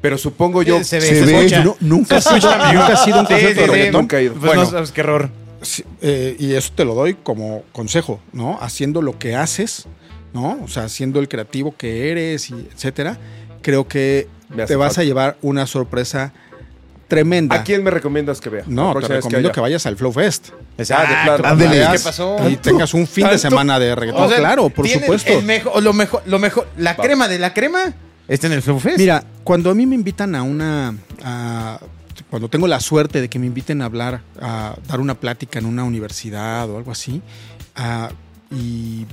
pero 0.00 0.18
supongo 0.18 0.62
yo... 0.62 0.82
se 0.84 0.96
ve, 1.00 1.06
se 1.06 1.14
se, 1.20 1.26
ve. 1.26 1.36
escucha. 1.38 1.64
No, 1.64 1.76
nunca, 1.80 2.20
Se 2.20 2.28
escucha, 2.30 2.72
nunca 2.72 2.86
has 2.94 3.06
ido 3.06 3.16
a 3.16 3.20
un 3.20 3.26
concierto 3.26 3.60
de 3.60 3.66
reggaetón. 3.66 4.00
Nunca 4.02 4.18
he 4.18 4.24
ido. 4.24 4.34
Pues 4.34 4.44
Bueno. 4.46 4.64
no 4.64 4.70
sabes 4.70 4.92
qué 4.92 5.00
error. 5.00 5.30
Sí, 5.62 5.84
eh, 6.02 6.36
y 6.38 6.54
eso 6.54 6.72
te 6.74 6.84
lo 6.84 6.94
doy 6.94 7.14
como 7.14 7.64
consejo, 7.72 8.20
¿no? 8.32 8.58
Haciendo 8.60 9.02
lo 9.02 9.18
que 9.18 9.34
haces, 9.34 9.86
¿no? 10.32 10.58
O 10.62 10.68
sea, 10.68 10.88
siendo 10.88 11.18
el 11.18 11.28
creativo 11.28 11.74
que 11.76 12.10
eres 12.12 12.50
y 12.50 12.54
etcétera, 12.72 13.18
creo 13.60 13.88
que 13.88 14.28
te 14.66 14.76
vas 14.76 14.90
falta. 14.94 15.00
a 15.00 15.04
llevar 15.04 15.36
una 15.42 15.66
sorpresa 15.66 16.32
tremenda. 17.08 17.56
¿A 17.56 17.64
quién 17.64 17.82
me 17.82 17.90
recomiendas 17.90 18.40
que 18.40 18.50
vea? 18.50 18.64
No, 18.66 18.94
te 19.00 19.08
recomiendo 19.08 19.50
que, 19.50 19.60
vayas 19.60 19.84
al 19.86 19.96
Flow 19.96 20.12
Fest. 20.12 20.50
Exacto. 20.76 21.14
claro. 21.24 21.46
Ándele. 21.46 21.86
¿Qué 21.92 21.98
pasó? 21.98 22.36
Y 22.48 22.56
tengas 22.56 22.94
un 22.94 23.06
fin 23.06 23.26
de 23.28 23.38
semana 23.38 23.78
de 23.78 23.94
reggaetón. 23.94 24.22
O 24.24 24.28
sea, 24.28 24.38
claro, 24.38 24.68
por 24.68 24.86
supuesto. 24.86 25.32
El 25.38 25.44
mejor, 25.44 25.72
o 25.74 25.80
lo 25.80 25.92
mejor, 25.92 26.22
lo 26.26 26.38
mejor, 26.38 26.68
la 26.76 26.94
Va. 26.94 27.02
crema 27.02 27.26
de 27.26 27.38
la 27.38 27.52
crema 27.54 27.94
está 28.28 28.46
en 28.46 28.52
el 28.52 28.62
Flow 28.62 28.78
Fest. 28.78 28.98
Mira, 28.98 29.24
cuando 29.42 29.70
a 29.70 29.74
mí 29.74 29.86
me 29.86 29.94
invitan 29.94 30.34
a 30.34 30.42
una. 30.42 30.94
a- 31.24 31.80
cuando 32.30 32.48
tengo 32.50 32.66
la 32.66 32.78
suerte 32.80 33.20
de 33.22 33.28
que 33.30 33.38
me 33.38 33.46
inviten 33.46 33.80
a 33.80 33.86
hablar, 33.86 34.20
a 34.40 34.74
dar 34.86 35.00
una 35.00 35.14
plática 35.14 35.58
en 35.58 35.64
una 35.66 35.84
universidad 35.84 36.68
o 36.68 36.76
algo 36.76 36.92
así, 36.92 37.22
a- 37.74 38.10
y 38.50 39.06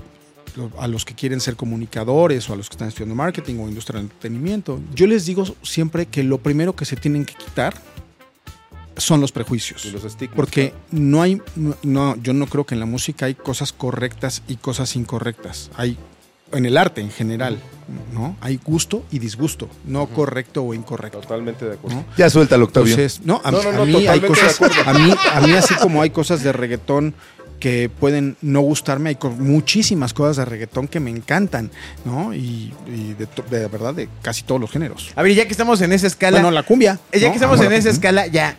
a 0.80 0.88
los 0.88 1.06
que 1.06 1.14
quieren 1.14 1.40
ser 1.40 1.56
comunicadores 1.56 2.50
o 2.50 2.54
a 2.54 2.56
los 2.56 2.70
que 2.70 2.74
están 2.74 2.88
estudiando 2.88 3.16
marketing 3.16 3.60
o 3.60 3.68
industria 3.68 3.98
del 3.98 4.06
entretenimiento, 4.06 4.80
yo 4.94 5.08
les 5.08 5.26
digo 5.26 5.46
siempre 5.64 6.06
que 6.06 6.24
lo 6.24 6.38
primero 6.38 6.76
que 6.76 6.86
se 6.86 6.96
tienen 6.96 7.26
que 7.26 7.34
quitar 7.34 7.74
son 8.98 9.22
los 9.22 9.32
prejuicios. 9.32 9.86
Y 9.86 9.92
los 9.92 10.04
estigmas, 10.04 10.36
Porque 10.36 10.74
no 10.92 11.22
hay, 11.22 11.42
no, 11.56 11.76
no, 11.84 12.16
yo 12.18 12.34
no 12.34 12.48
creo 12.48 12.66
que 12.66 12.76
en 12.76 12.80
la 12.80 12.86
música 12.86 13.26
hay 13.26 13.36
cosas 13.36 13.74
correctas 13.74 14.42
y 14.48 14.56
cosas 14.56 14.96
incorrectas. 14.96 15.70
Hay, 15.76 15.98
en 16.52 16.66
el 16.66 16.78
arte 16.78 17.02
en 17.02 17.12
general, 17.12 17.60
¿no? 18.14 18.38
Hay 18.40 18.60
gusto 18.64 19.04
y 19.12 19.20
disgusto, 19.20 19.70
no 19.86 20.08
correcto 20.08 20.64
o 20.64 20.74
incorrecto. 20.74 21.20
Totalmente 21.20 21.66
de 21.66 21.74
acuerdo. 21.74 21.98
¿no? 21.98 22.06
Ya 22.18 22.30
suéltalo, 22.30 22.66
Octavio. 22.66 22.94
Entonces, 22.94 23.22
no, 23.26 23.42
a, 23.44 23.52
No, 23.52 23.64
no, 23.64 23.82
a 23.82 23.86
mí 23.86 24.08
hay 24.08 24.22
cosas, 24.22 24.60
a 24.62 24.94
mí, 24.94 25.14
a 25.32 25.42
mí 25.42 25.52
así 25.54 25.76
como 25.76 26.02
hay 26.02 26.12
cosas 26.12 26.44
de 26.44 26.52
reggaetón 26.54 27.14
que 27.60 27.90
pueden 27.90 28.36
no 28.42 28.62
gustarme, 28.62 29.10
hay 29.10 29.18
muchísimas 29.40 30.14
cosas 30.14 30.38
de 30.38 30.46
reggaetón 30.46 30.88
que 30.88 31.00
me 31.00 31.10
encantan, 31.10 31.72
¿no? 32.04 32.34
Y, 32.34 32.74
y 32.88 33.16
de, 33.50 33.68
verdad 33.68 33.94
de 33.94 34.10
casi 34.22 34.44
todos 34.44 34.60
los 34.62 34.70
géneros. 34.72 35.12
A 35.16 35.24
ver, 35.24 35.34
ya 35.34 35.46
que 35.46 35.52
estamos 35.52 35.82
en 35.82 35.92
esa 35.94 36.08
escala, 36.08 36.38
Bueno, 36.38 36.52
la 36.52 36.64
cumbia. 36.64 37.00
ya 37.14 37.20
¿no? 37.22 37.28
que 37.30 37.36
estamos 37.36 37.60
en 37.62 37.72
esa 37.74 37.90
escala, 37.90 38.28
ya. 38.28 38.58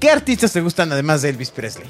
¿Qué 0.00 0.10
artistas 0.10 0.52
te 0.52 0.60
gustan 0.60 0.90
además 0.90 1.22
de 1.22 1.28
Elvis 1.28 1.50
Presley? 1.50 1.86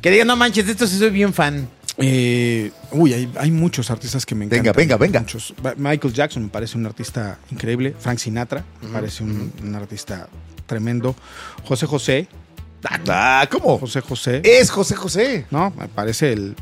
Que 0.00 0.10
digan, 0.10 0.26
no 0.28 0.36
manches, 0.36 0.66
de 0.66 0.72
esto 0.72 0.86
sí 0.86 0.98
soy 0.98 1.10
bien 1.10 1.32
fan. 1.34 1.68
Eh, 1.98 2.70
uy, 2.92 3.14
hay, 3.14 3.32
hay 3.38 3.50
muchos 3.50 3.90
artistas 3.90 4.26
que 4.26 4.34
me 4.34 4.44
Venga, 4.44 4.56
encantan. 4.70 4.76
venga, 4.82 4.96
venga. 4.98 5.20
Muchos. 5.20 5.54
Ba- 5.62 5.74
Michael 5.78 6.12
Jackson 6.12 6.42
me 6.44 6.48
parece 6.50 6.76
un 6.76 6.84
artista 6.86 7.38
increíble. 7.50 7.94
Frank 7.98 8.18
Sinatra 8.18 8.62
me 8.82 8.88
parece 8.90 9.24
un, 9.24 9.50
un 9.62 9.74
artista 9.74 10.28
tremendo. 10.66 11.16
José 11.64 11.86
José. 11.86 12.28
Ah, 13.08 13.46
¿cómo? 13.50 13.78
José 13.78 14.00
José. 14.00 14.42
Es 14.44 14.70
José 14.70 14.94
José. 14.94 15.46
¿no? 15.50 15.72
Me 15.78 15.88
parece 15.88 16.32
el 16.32 16.54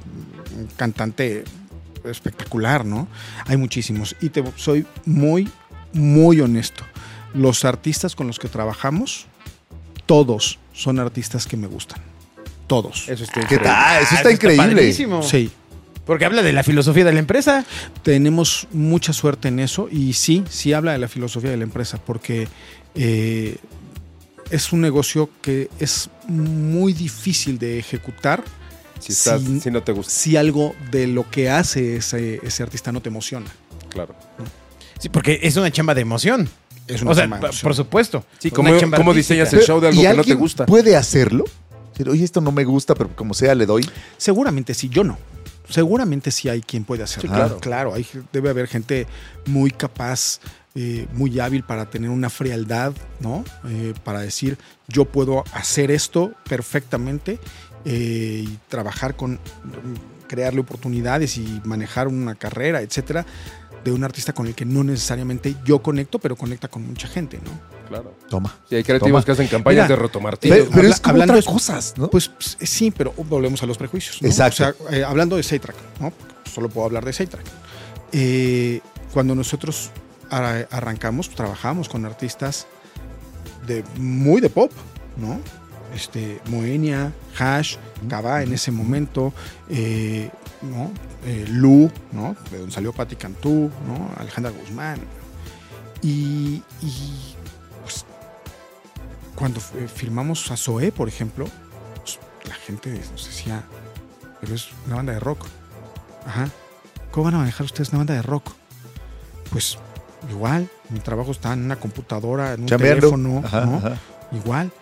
cantante 0.77 1.45
espectacular, 2.05 2.85
¿no? 2.85 3.09
Hay 3.47 3.57
muchísimos. 3.57 4.15
Y 4.21 4.29
te 4.31 4.43
soy 4.57 4.87
muy, 5.05 5.49
muy 5.93 6.41
honesto. 6.41 6.85
Los 7.35 7.65
artistas 7.65 8.15
con 8.15 8.27
los 8.27 8.39
que 8.39 8.49
trabajamos, 8.49 9.27
todos 10.07 10.59
son 10.73 10.99
artistas 11.01 11.47
que 11.47 11.57
me 11.57 11.67
gustan. 11.67 12.01
Todos. 12.67 13.09
Eso 13.09 13.25
está 13.25 13.35
¿Qué 13.41 13.41
increíble. 13.55 13.69
tal? 13.69 14.03
Eso 14.03 14.11
Ah, 14.13 14.17
está 14.17 14.31
increíble. 14.33 14.67
padrísimo. 14.69 15.23
Sí. 15.23 15.51
Porque 16.07 16.25
habla 16.27 16.43
de 16.43 16.53
la 16.53 16.63
filosofía 16.63 17.05
de 17.05 17.13
la 17.13 17.19
empresa. 17.19 17.65
Tenemos 18.03 18.69
mucha 18.73 19.13
suerte 19.13 19.49
en 19.49 19.59
eso 19.59 19.89
y 19.91 20.13
sí, 20.13 20.45
sí 20.49 20.73
habla 20.73 20.93
de 20.93 20.99
la 20.99 21.09
filosofía 21.09 21.51
de 21.51 21.57
la 21.57 21.65
empresa 21.65 21.99
porque 22.05 22.47
eh, 22.95 23.57
es 24.51 24.73
un 24.73 24.81
negocio 24.81 25.31
que 25.43 25.69
es 25.79 26.09
muy 26.29 26.93
difícil 26.93 27.59
de 27.59 27.79
ejecutar 27.79 28.43
Si, 29.01 29.13
estás, 29.13 29.43
si- 29.43 29.61
si 29.61 29.71
no 29.71 29.83
te 29.83 29.93
gusta, 29.93 30.11
si 30.13 30.37
algo 30.37 30.75
de 30.91 31.07
lo 31.07 31.31
que 31.31 31.51
hace 31.51 31.97
ese, 31.97 32.41
ese 32.43 32.63
artista 32.63 32.93
no 32.93 33.01
te 33.01 33.09
emociona. 33.09 33.51
claro. 33.91 34.15
Sí, 34.99 35.09
porque 35.11 35.41
es 35.43 35.57
una 35.57 35.71
chamba 35.71 35.95
de 35.95 36.01
emoción. 36.01 36.49
Es 36.87 37.03
una 37.03 37.11
o 37.11 37.15
sea, 37.15 37.25
chamba 37.25 37.37
de 37.39 37.45
emoción. 37.47 37.63
por 37.63 37.75
supuesto. 37.75 38.25
Sí, 38.39 38.49
Una 38.57 38.97
¿cómo, 38.97 39.13
diseñas 39.13 39.53
el 39.53 39.61
show 39.63 39.79
de 39.81 39.89
algo 39.89 40.01
¿Y 40.01 40.07
que 40.07 40.15
no 40.15 40.25
te 40.25 40.35
gusta? 40.35 40.65
puede 40.67 40.97
hacerlo? 40.97 41.45
Oye, 42.09 42.25
esto 42.25 42.41
no 42.41 42.51
me 42.53 42.65
gusta, 42.65 42.95
pero 42.95 43.15
como 43.15 43.35
sea, 43.35 43.55
le 43.55 43.67
doy. 43.67 43.89
Seguramente 44.17 44.73
sí, 44.73 44.89
yo 44.89 45.05
no. 45.05 45.19
Seguramente 45.69 46.31
sí 46.31 46.49
hay 46.49 46.61
quien 46.61 46.85
puede 46.85 47.03
hacerlo. 47.03 47.31
Sí, 47.31 47.35
claro. 47.35 47.59
claro, 47.59 47.95
hay, 47.95 48.07
debe 48.33 48.51
haber 48.51 48.69
gente 48.69 49.07
muy 49.47 49.71
capaz, 49.71 50.41
eh, 50.75 51.07
muy 51.13 51.39
hábil 51.41 51.63
para 51.63 51.89
tener 51.89 52.11
una 52.11 52.31
frialdad, 52.31 52.93
¿no? 53.21 53.45
Eh, 53.69 53.95
para 54.05 54.21
decir, 54.21 54.59
yo 54.89 55.05
puedo 55.05 55.45
hacer 55.53 55.91
esto 55.91 56.33
perfectamente 56.49 57.39
eh, 57.85 58.45
y 58.47 58.59
trabajar 58.69 59.17
con, 59.17 59.41
crearle 60.27 60.61
oportunidades 60.61 61.37
y 61.39 61.61
manejar 61.65 62.09
una 62.09 62.35
carrera, 62.35 62.83
etcétera, 62.83 63.25
de 63.85 63.93
un 63.93 64.03
artista 64.03 64.33
con 64.33 64.47
el 64.47 64.55
que 64.55 64.65
no 64.65 64.83
necesariamente 64.83 65.55
yo 65.65 65.83
conecto, 65.83 66.19
pero 66.19 66.37
conecta 66.37 66.69
con 66.69 66.87
mucha 66.87 67.07
gente, 67.07 67.39
¿no? 67.45 67.51
Claro. 67.89 68.15
Toma. 68.31 68.57
Sí, 68.69 68.77
hay 68.77 68.83
creativos 68.83 69.11
Toma. 69.23 69.25
que 69.27 69.33
hacen 69.33 69.47
campañas 69.49 69.85
Mira, 69.85 69.89
de 69.97 70.03
rotomartillo. 70.03 70.55
Pero, 70.55 70.67
pero 70.71 70.79
habla- 70.81 70.95
es 70.95 71.01
como 71.01 71.11
hablando 71.13 71.33
otras 71.35 71.45
de- 71.47 71.53
cosas, 71.53 71.95
¿no? 71.99 72.09
Pues 72.11 72.29
ps- 72.31 72.57
sí, 72.63 72.91
pero 72.91 73.13
volvemos 73.13 73.63
a 73.63 73.67
los 73.67 73.77
prejuicios. 73.77 74.23
¿no? 74.23 74.29
Exacto. 74.29 74.75
O 74.87 74.89
sea, 74.89 74.99
eh, 74.99 75.05
hablando 75.05 75.37
de 75.37 75.43
Saytrack, 75.43 75.77
¿no? 76.01 76.13
Solo 76.53 76.69
puedo 76.71 76.87
hablar 76.87 77.05
de 77.05 77.13
Saytrack. 77.13 77.45
Eh, 78.13 78.81
cuando 79.13 79.35
nosotros 79.35 79.91
arrancamos, 80.31 81.29
trabajamos 81.31 81.89
con 81.89 82.05
artistas 82.07 82.67
de 83.67 83.85
muy 83.99 84.41
de 84.41 84.51
pop, 84.51 84.73
¿no? 85.17 85.41
Este, 85.95 86.41
Moenia, 86.47 87.13
Hash, 87.39 87.77
Kaba 88.09 88.43
en 88.43 88.53
ese 88.53 88.73
momento, 88.73 89.33
eh, 89.69 90.31
¿no? 90.65 90.91
Eh, 91.25 91.47
Lu, 91.49 91.91
¿no? 92.13 92.37
De 92.51 92.59
donde 92.59 92.73
salió 92.75 92.93
Patti 92.93 93.17
Cantú, 93.17 93.71
¿no? 93.87 94.11
Alejandra 94.17 94.51
Guzmán. 94.53 94.99
Y, 96.03 96.63
y, 96.83 97.35
pues, 97.83 98.05
cuando 99.35 99.61
fu- 99.61 99.79
filmamos 99.89 100.51
a 100.51 100.57
Zoé, 100.57 100.93
por 100.93 101.09
ejemplo, 101.09 101.47
pues, 102.03 102.19
la 102.49 102.55
gente 102.55 102.91
nos 103.13 103.27
decía, 103.27 103.63
pero 104.41 104.55
es 104.55 104.69
una 104.87 104.97
banda 104.97 105.13
de 105.15 105.21
rock. 105.21 105.47
Ajá. 106.27 106.49
¿Cómo 107.11 107.25
van 107.25 107.35
a 107.35 107.39
manejar 107.39 107.65
ustedes 107.65 107.91
una 107.91 107.99
banda 107.99 108.15
de 108.15 108.23
rock? 108.23 108.51
Pues 109.51 109.79
igual, 110.31 110.69
mi 110.91 110.99
trabajo 111.01 111.31
está 111.31 111.53
en 111.53 111.65
una 111.65 111.77
computadora, 111.77 112.55
en 112.55 112.63
un 112.63 112.67
teléfono, 112.67 113.43
Ajá, 113.45 113.65
¿no? 113.67 113.77
ajá. 113.79 113.97
Igual. 114.33 114.73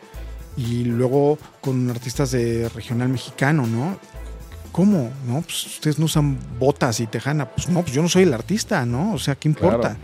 Y 0.56 0.84
luego 0.84 1.38
con 1.60 1.88
artistas 1.90 2.30
de 2.32 2.68
regional 2.70 3.08
mexicano, 3.08 3.66
¿no? 3.66 3.96
¿Cómo? 4.72 5.12
¿No? 5.26 5.42
Pues 5.42 5.66
ustedes 5.66 5.98
no 5.98 6.06
usan 6.06 6.38
botas 6.58 6.98
y 7.00 7.06
tejana. 7.06 7.48
Pues 7.48 7.68
no, 7.68 7.82
pues 7.82 7.92
yo 7.92 8.02
no 8.02 8.08
soy 8.08 8.22
el 8.22 8.32
artista, 8.32 8.84
¿no? 8.86 9.12
O 9.12 9.18
sea, 9.18 9.34
¿qué 9.34 9.48
importa? 9.48 9.80
Claro. 9.80 9.96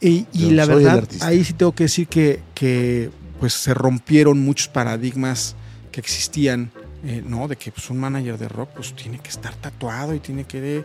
Y, 0.00 0.26
y 0.32 0.50
la 0.50 0.66
verdad, 0.66 1.04
ahí 1.20 1.44
sí 1.44 1.52
tengo 1.52 1.72
que 1.72 1.84
decir 1.84 2.08
que, 2.08 2.40
que, 2.54 3.10
pues 3.38 3.52
se 3.52 3.72
rompieron 3.72 4.40
muchos 4.40 4.66
paradigmas 4.68 5.54
que 5.92 6.00
existían, 6.00 6.72
eh, 7.04 7.22
¿no? 7.24 7.46
De 7.46 7.56
que 7.56 7.70
pues, 7.70 7.88
un 7.90 7.98
manager 7.98 8.38
de 8.38 8.48
rock 8.48 8.70
pues 8.74 8.94
tiene 8.94 9.18
que 9.18 9.28
estar 9.28 9.54
tatuado 9.54 10.14
y 10.14 10.18
tiene 10.20 10.44
que 10.44 10.84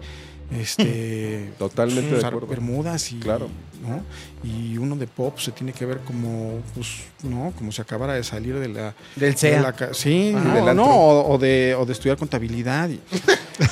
este 0.52 1.52
Totalmente 1.60 2.12
de 2.12 2.18
usar 2.18 2.28
acuerdo. 2.30 2.48
bermudas 2.48 3.12
y 3.12 3.20
Claro. 3.20 3.50
¿no? 3.88 4.02
y 4.44 4.78
uno 4.78 4.96
de 4.96 5.06
pop 5.06 5.38
se 5.38 5.52
tiene 5.52 5.72
que 5.72 5.86
ver 5.86 6.00
como 6.00 6.62
pues 6.74 6.88
no 7.24 7.54
como 7.58 7.72
si 7.72 7.80
acabara 7.82 8.14
de 8.14 8.24
salir 8.24 8.58
de 8.58 8.70
la 8.70 8.96
Del 9.16 9.34
de 9.34 9.38
CEA. 9.38 9.62
la 9.62 9.94
sí 9.94 10.32
no, 10.34 10.40
Del 10.56 10.70
antro. 10.70 10.74
no, 10.74 10.86
o, 10.86 11.34
o 11.34 11.38
de 11.38 11.76
o 11.76 11.86
de 11.86 11.94
estudiar 11.94 12.18
contabilidad 12.18 12.90
y- 12.90 13.00
pues, 13.10 13.22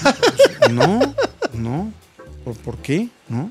no 0.72 1.00
no 1.54 1.92
¿Por, 2.44 2.56
por 2.58 2.78
qué 2.78 3.10
no 3.30 3.50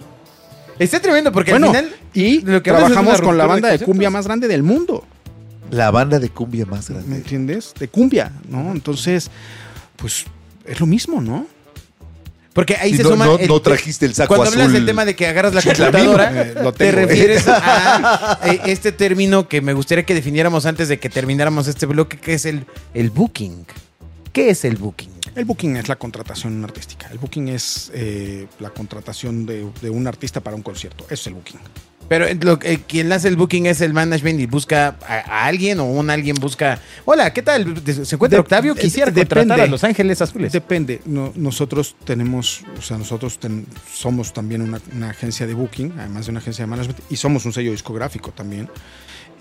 Está 0.78 1.00
tremendo 1.00 1.32
porque 1.32 1.50
bueno 1.52 1.70
al 1.70 1.76
final. 1.76 1.96
y 2.14 2.40
lo 2.42 2.62
que 2.62 2.70
trabajamos 2.70 3.20
con 3.20 3.36
la 3.36 3.44
de 3.44 3.48
banda 3.48 3.68
de, 3.68 3.72
conceptos. 3.74 3.86
cumbia 3.92 4.10
más 4.10 4.26
grande 4.26 4.46
del 4.48 4.62
mundo 4.62 5.04
La 5.70 5.90
banda 5.90 6.18
de 6.20 6.28
cumbia 6.30 6.66
más 6.66 6.88
¿me 6.90 6.96
grande. 6.96 7.16
entiendes? 7.16 7.74
de 7.78 7.88
cumbia 7.88 8.30
no 8.48 8.70
entonces 8.70 9.30
pues 9.96 10.24
es 10.66 10.78
lo 10.78 10.86
mismo 10.86 11.20
no 11.20 11.46
Porque 12.54 12.76
ahí 12.76 12.92
Sí, 12.92 12.98
se 12.98 13.02
no, 13.02 13.10
suma. 13.10 13.26
no- 13.26 13.38
el- 13.38 13.48
no 13.48 13.60
trajiste 13.60 14.06
el 14.06 14.14
saco 14.14 14.28
Cuando 14.28 14.44
azul. 14.44 14.60
hablas 14.60 14.72
del 14.72 14.86
tema 14.86 15.04
de 15.04 15.14
que 15.16 15.26
agarras 15.26 15.52
la 15.54 15.60
computadora, 15.62 16.32
eh, 16.42 16.54
te 16.76 16.88
eh. 16.88 16.92
refieres 16.92 17.44
a 17.48 18.38
eh, 18.44 18.60
este 18.66 18.92
término 18.92 19.48
que 19.48 19.60
me 19.60 19.72
gustaría 19.72 20.06
que 20.06 20.14
definiéramos 20.14 20.64
antes 20.64 20.88
de 20.88 20.98
que 21.00 21.10
termináramos 21.10 21.66
este 21.68 21.84
bloque, 21.86 22.16
que 22.16 22.34
es 22.34 22.44
el, 22.46 22.64
el 22.94 23.10
booking. 23.10 23.66
¿Qué 24.32 24.50
es 24.50 24.64
el 24.64 24.76
booking? 24.76 25.10
El 25.34 25.44
booking 25.44 25.76
es 25.76 25.88
la 25.88 25.96
contratación 25.96 26.62
artística. 26.64 27.08
El 27.10 27.18
booking 27.18 27.48
es 27.48 27.90
eh, 27.94 28.46
la 28.60 28.70
contratación 28.70 29.46
de, 29.46 29.66
de 29.82 29.90
un 29.90 30.06
artista 30.06 30.40
para 30.40 30.54
un 30.56 30.62
concierto. 30.62 31.04
Eso 31.04 31.14
es 31.14 31.26
el 31.28 31.34
booking. 31.34 31.58
Pero 32.08 32.26
eh, 32.26 32.36
lo, 32.40 32.58
que- 32.58 32.80
quien 32.80 33.10
hace 33.12 33.28
el 33.28 33.36
booking 33.36 33.66
es 33.66 33.80
el 33.80 33.92
management 33.94 34.38
y 34.40 34.46
busca 34.46 34.96
a, 35.06 35.14
a 35.14 35.46
alguien 35.46 35.80
o 35.80 35.84
un 35.84 36.10
alguien 36.10 36.36
busca. 36.36 36.78
Hola, 37.04 37.32
¿qué 37.32 37.42
tal? 37.42 37.74
¿Se 37.84 38.14
encuentra 38.14 38.36
De- 38.36 38.40
Octavio? 38.40 38.74
de- 38.74 38.80
Quisiera 38.82 39.10
depende. 39.10 39.28
contratar 39.40 39.60
a 39.60 39.66
Los 39.70 39.84
Ángeles 39.84 40.20
Azules. 40.20 40.52
Depende. 40.52 41.00
No- 41.06 41.32
nosotros 41.34 41.96
tenemos, 42.04 42.62
o 42.78 42.82
sea, 42.82 42.98
nosotros 42.98 43.38
ten- 43.38 43.66
somos 43.92 44.32
también 44.32 44.60
una, 44.62 44.80
una 44.94 45.10
agencia 45.10 45.46
de 45.46 45.54
booking, 45.54 45.94
además 45.98 46.26
de 46.26 46.30
una 46.32 46.40
agencia 46.40 46.64
de 46.64 46.70
management, 46.70 47.00
y 47.10 47.16
somos 47.16 47.46
un 47.46 47.52
sello 47.52 47.70
discográfico 47.70 48.30
también. 48.32 48.68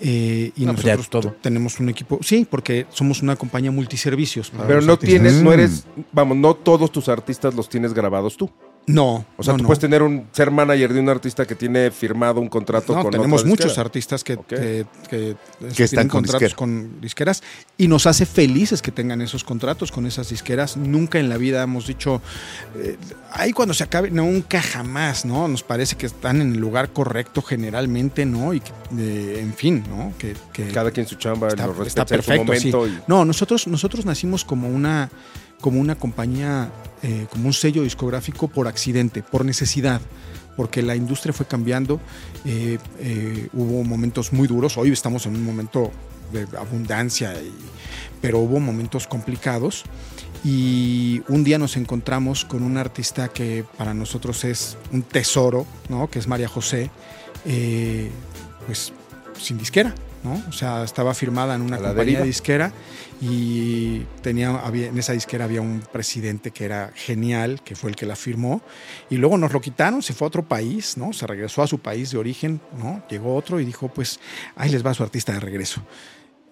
Eh, 0.02 0.52
y 0.56 0.66
No, 0.66 0.74
pues 0.74 0.86
nosotros 0.86 1.10
todo. 1.10 1.32
t- 1.34 1.38
tenemos 1.42 1.80
un 1.80 1.88
equipo, 1.90 2.20
sí, 2.22 2.48
porque 2.50 2.88
somos 2.90 3.22
una 3.22 3.36
compañía 3.36 3.72
multiservicios. 3.72 4.50
para 4.50 4.68
Pero 4.68 4.82
no 4.82 4.94
artistas. 4.94 5.22
tienes, 5.22 5.42
no 5.42 5.50
Mm. 5.52 5.54
eres, 5.54 5.84
vamos, 6.12 6.38
no 6.38 6.56
todos 6.56 6.92
tus 6.92 7.08
artistas 7.10 7.54
los 7.54 7.70
tienes 7.70 7.94
grabados 7.94 8.36
tú. 8.36 8.50
No, 8.86 9.26
O 9.38 9.44
sea, 9.44 9.54
no, 9.54 9.58
tú 9.60 9.64
no. 9.64 9.68
puedes 9.68 9.80
tener 9.80 10.04
un, 10.04 10.28
ser 10.34 10.52
manager 10.52 10.94
de 10.94 11.00
un 11.00 11.08
artista 11.08 11.46
que 11.46 11.56
tiene 11.56 11.90
firmado 11.90 12.42
un 12.42 12.50
contrato 12.50 12.94
No, 12.94 13.02
con 13.04 13.12
tenemos 13.12 13.40
otra 13.42 13.50
muchos 13.50 13.78
artistas 13.78 14.26
que, 14.26 14.34
Ok. 14.34 14.46
que, 14.48 14.86
que 15.10 15.36
Que 15.74 15.84
están 15.86 15.88
tienen 15.88 16.08
con 16.10 16.20
contratos 16.22 16.42
disquera. 16.42 16.56
con 16.58 17.00
disqueras 17.00 17.44
y 17.78 17.88
nos 17.88 18.06
hace 18.08 18.26
felices 18.26 18.82
que 18.82 18.92
tengan 18.92 19.22
esos 19.22 19.46
contratos 19.46 19.90
con 19.90 20.06
esas 20.06 20.28
disqueras. 20.30 20.76
Nunca 20.76 21.18
en 21.18 21.30
la 21.30 21.38
vida 21.38 21.64
hemos 21.64 21.88
dicho, 21.88 22.22
eh, 22.76 22.98
ahí 23.32 23.54
cuando 23.54 23.74
se 23.74 23.86
acabe, 23.86 24.12
nunca 24.12 24.62
jamás, 24.62 25.24
¿no? 25.24 25.48
Nos 25.48 25.64
parece 25.64 25.96
que 25.96 26.06
están 26.08 26.42
en 26.42 26.52
el 26.52 26.60
lugar 26.60 26.92
correcto 26.92 27.42
generalmente, 27.42 28.26
¿no? 28.26 28.54
Y 28.54 28.60
que, 28.60 28.72
eh, 29.00 29.40
en 29.40 29.54
fin, 29.54 29.84
¿no? 29.90 30.12
Que, 30.18 30.36
que 30.52 30.68
Cada 30.68 30.92
quien 30.92 31.08
su 31.08 31.16
chamba, 31.16 31.48
está, 31.48 31.68
lo 31.68 31.72
está 31.84 32.04
respeta 32.04 32.16
en 32.16 32.22
su 32.22 32.28
perfecto, 32.28 32.54
sí. 32.60 32.72
momento. 32.72 32.88
y- 33.02 33.04
No, 33.08 33.24
nosotros, 33.24 33.66
nosotros 33.66 34.06
nacimos 34.06 34.44
como 34.44 34.68
una, 34.68 35.10
como 35.62 35.80
una 35.80 35.96
compañía, 35.96 36.70
eh, 37.06 37.28
como 37.30 37.48
un 37.48 37.54
sello 37.54 37.84
discográfico 37.84 38.48
por 38.48 38.66
accidente, 38.66 39.24
por 39.24 39.44
necesidad, 39.44 40.00
porque 40.56 40.82
la 40.82 40.96
industria 40.96 41.34
fue 41.34 41.46
cambiando, 41.46 42.00
eh, 42.46 42.78
eh, 43.00 43.50
hubo 43.52 43.84
momentos 43.84 44.32
muy 44.32 44.48
duros, 44.48 44.78
hoy 44.78 44.94
estamos 44.94 45.26
en 45.26 45.36
un 45.36 45.44
momento 45.44 45.92
de 46.32 46.48
abundancia, 46.58 47.34
pero 48.22 48.40
hubo 48.40 48.62
momentos 48.62 49.06
complicados. 49.06 49.84
Y 50.46 51.22
un 51.28 51.44
día 51.44 51.58
nos 51.58 51.76
encontramos 51.76 52.46
con 52.46 52.64
un 52.64 52.78
artista 52.78 53.28
que 53.28 53.66
para 53.78 53.94
nosotros 53.94 54.46
es 54.46 54.78
un 54.94 55.04
tesoro, 55.04 55.66
¿no? 55.90 56.10
que 56.10 56.20
es 56.20 56.28
María 56.28 56.48
José, 56.48 56.90
pues 58.66 58.94
sin 59.38 59.58
disquera, 59.58 59.94
¿no? 60.24 60.42
O 60.48 60.52
sea, 60.52 60.84
estaba 60.84 61.14
firmada 61.14 61.56
en 61.56 61.62
una 61.62 61.78
compañía 61.78 62.04
deriva. 62.04 62.24
disquera 62.24 62.74
y 63.22 64.00
tenía, 64.22 64.56
había, 64.56 64.88
en 64.88 64.98
esa 64.98 65.14
disquera 65.14 65.46
había 65.46 65.62
un 65.62 65.84
presidente 65.92 66.52
que 66.52 66.66
era 66.66 66.92
genial, 66.96 67.62
que 67.64 67.76
fue 67.76 67.90
el 67.90 67.96
que 67.96 68.06
la 68.06 68.16
firmó, 68.16 68.62
y 69.10 69.18
luego 69.18 69.38
nos 69.38 69.54
lo 69.54 69.62
quitaron, 69.62 70.02
se 70.02 70.14
fue 70.14 70.26
a 70.26 70.30
otro 70.30 70.44
país, 70.44 70.98
¿no? 70.98 71.14
Se 71.14 71.28
regresó 71.28 71.62
a 71.62 71.68
su 71.68 71.80
país 71.80 72.12
de 72.12 72.18
origen, 72.18 72.60
¿no? 72.78 73.04
Llegó 73.10 73.36
otro 73.36 73.60
y 73.60 73.66
dijo, 73.66 73.88
pues, 73.88 74.20
ahí 74.56 74.70
les 74.70 74.86
va 74.86 74.94
su 74.94 75.04
artista 75.04 75.34
de 75.34 75.40
regreso. 75.40 75.82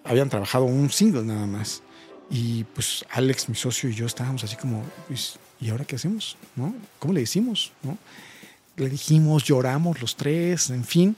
Habían 0.04 0.28
trabajado 0.28 0.64
un 0.64 0.90
single 0.90 1.22
nada 1.22 1.46
más. 1.46 1.82
Y 2.30 2.64
pues 2.64 3.04
Alex, 3.10 3.50
mi 3.50 3.54
socio 3.54 3.90
y 3.90 3.94
yo 3.94 4.06
estábamos 4.06 4.42
así 4.42 4.56
como, 4.56 4.82
pues, 5.06 5.38
¿y 5.60 5.68
ahora 5.68 5.84
qué 5.84 5.96
hacemos? 5.96 6.38
¿No? 6.56 6.74
¿Cómo 6.98 7.12
le 7.12 7.20
decimos? 7.20 7.72
¿No? 7.82 7.98
Le 8.76 8.88
dijimos, 8.88 9.44
lloramos 9.44 10.00
los 10.00 10.16
tres, 10.16 10.70
en 10.70 10.84
fin. 10.84 11.14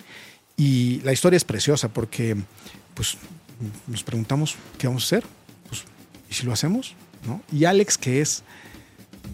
Y 0.57 1.01
la 1.01 1.13
historia 1.13 1.37
es 1.37 1.45
preciosa 1.45 1.89
porque, 1.89 2.37
pues, 2.95 3.17
nos 3.87 4.03
preguntamos 4.03 4.57
qué 4.79 4.87
vamos 4.87 5.05
a 5.05 5.07
hacer. 5.07 5.25
Pues, 5.69 5.85
¿y 6.31 6.35
si 6.35 6.45
lo 6.45 6.53
hacemos? 6.53 6.95
¿No? 7.27 7.41
Y 7.53 7.65
Alex, 7.65 7.99
que 7.99 8.21
es 8.21 8.45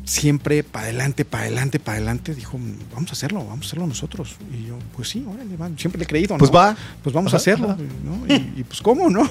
siempre 0.05 0.63
para 0.63 0.85
adelante, 0.87 1.25
para 1.25 1.45
adelante, 1.45 1.79
para 1.79 1.97
adelante, 1.97 2.35
dijo, 2.35 2.59
vamos 2.95 3.11
a 3.11 3.13
hacerlo, 3.13 3.45
vamos 3.45 3.67
a 3.67 3.69
hacerlo 3.69 3.87
nosotros. 3.87 4.37
Y 4.53 4.67
yo, 4.69 4.79
pues 4.97 5.09
sí, 5.09 5.25
órale, 5.27 5.57
va. 5.57 5.71
siempre 5.77 5.99
le 5.99 6.05
he 6.05 6.07
creído, 6.07 6.35
¿no? 6.35 6.39
Pues 6.39 6.51
va. 6.51 6.77
Pues 7.03 7.15
vamos 7.15 7.33
a 7.35 7.37
hacerlo, 7.37 7.77
¿no? 8.05 8.27
Y, 8.27 8.61
y, 8.61 8.65
pues, 8.65 8.81
¿cómo, 8.81 9.11
no? 9.11 9.29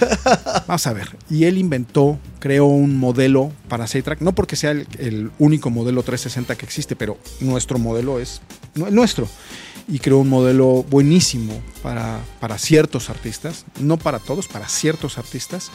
Vamos 0.66 0.86
a 0.86 0.92
ver. 0.92 1.16
Y 1.28 1.44
él 1.44 1.58
inventó, 1.58 2.18
creó 2.38 2.66
un 2.66 2.96
modelo 2.96 3.52
para 3.68 3.86
Track, 3.86 4.20
no 4.20 4.34
porque 4.34 4.56
sea 4.56 4.70
el, 4.70 4.86
el 4.98 5.30
único 5.38 5.70
modelo 5.70 6.02
360 6.02 6.56
que 6.56 6.64
existe, 6.64 6.96
pero 6.96 7.18
nuestro 7.40 7.78
modelo 7.78 8.18
es 8.18 8.40
el 8.74 8.94
nuestro. 8.94 9.28
Y 9.90 9.98
creó 9.98 10.18
un 10.18 10.28
modelo 10.28 10.84
buenísimo 10.88 11.60
para, 11.82 12.20
para 12.38 12.58
ciertos 12.58 13.10
artistas, 13.10 13.64
no 13.80 13.98
para 13.98 14.20
todos, 14.20 14.46
para 14.46 14.68
ciertos 14.68 15.18
artistas, 15.18 15.70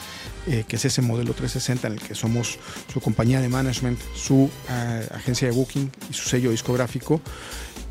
eh, 0.46 0.64
que 0.66 0.76
es 0.76 0.84
ese 0.86 1.02
modelo 1.02 1.34
360 1.34 1.86
en 1.86 1.92
el 1.92 2.00
que 2.00 2.14
somos 2.14 2.58
su 2.92 3.00
compañía 3.00 3.42
de 3.42 3.50
management, 3.50 4.00
su 4.14 4.48
eh, 4.70 5.08
agencia 5.14 5.48
de 5.48 5.54
booking 5.54 5.90
y 6.10 6.14
su 6.14 6.28
sello 6.28 6.50
discográfico, 6.50 7.20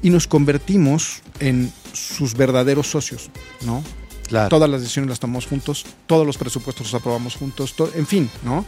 y 0.02 0.10
nos 0.10 0.28
convertimos 0.28 1.22
en 1.40 1.72
sus 1.94 2.34
verdaderos 2.34 2.88
socios, 2.88 3.30
¿no? 3.64 3.84
Claro. 4.28 4.50
Todas 4.50 4.70
las 4.70 4.82
decisiones 4.82 5.10
las 5.10 5.20
tomamos 5.20 5.46
juntos, 5.46 5.86
todos 6.08 6.26
los 6.26 6.38
presupuestos 6.38 6.88
los 6.88 6.94
aprobamos 7.00 7.36
juntos, 7.36 7.76
to- 7.76 7.92
en 7.96 8.08
fin, 8.08 8.30
¿no? 8.44 8.66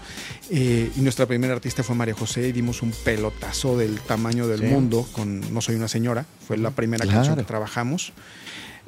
Eh, 0.52 0.91
y 0.96 1.02
nuestra 1.02 1.26
primera 1.26 1.54
artista 1.54 1.84
fue 1.84 1.96
María 1.96 2.13
José 2.13 2.48
y 2.48 2.52
dimos 2.52 2.82
un 2.82 2.91
pelotazo 2.91 3.78
del 3.78 4.00
tamaño 4.02 4.48
del 4.48 4.60
Sí. 4.62 4.65
mundo 4.67 5.08
con 5.13 5.54
No 5.54 5.62
Soy 5.62 5.76
una 5.76 5.88
Señora, 5.88 6.26
fue 6.48 6.58
la 6.58 6.72
primera 6.72 7.04
Claro. 7.04 7.17
canción 7.20 7.36
que 7.38 7.43
trabajamos. 7.43 8.13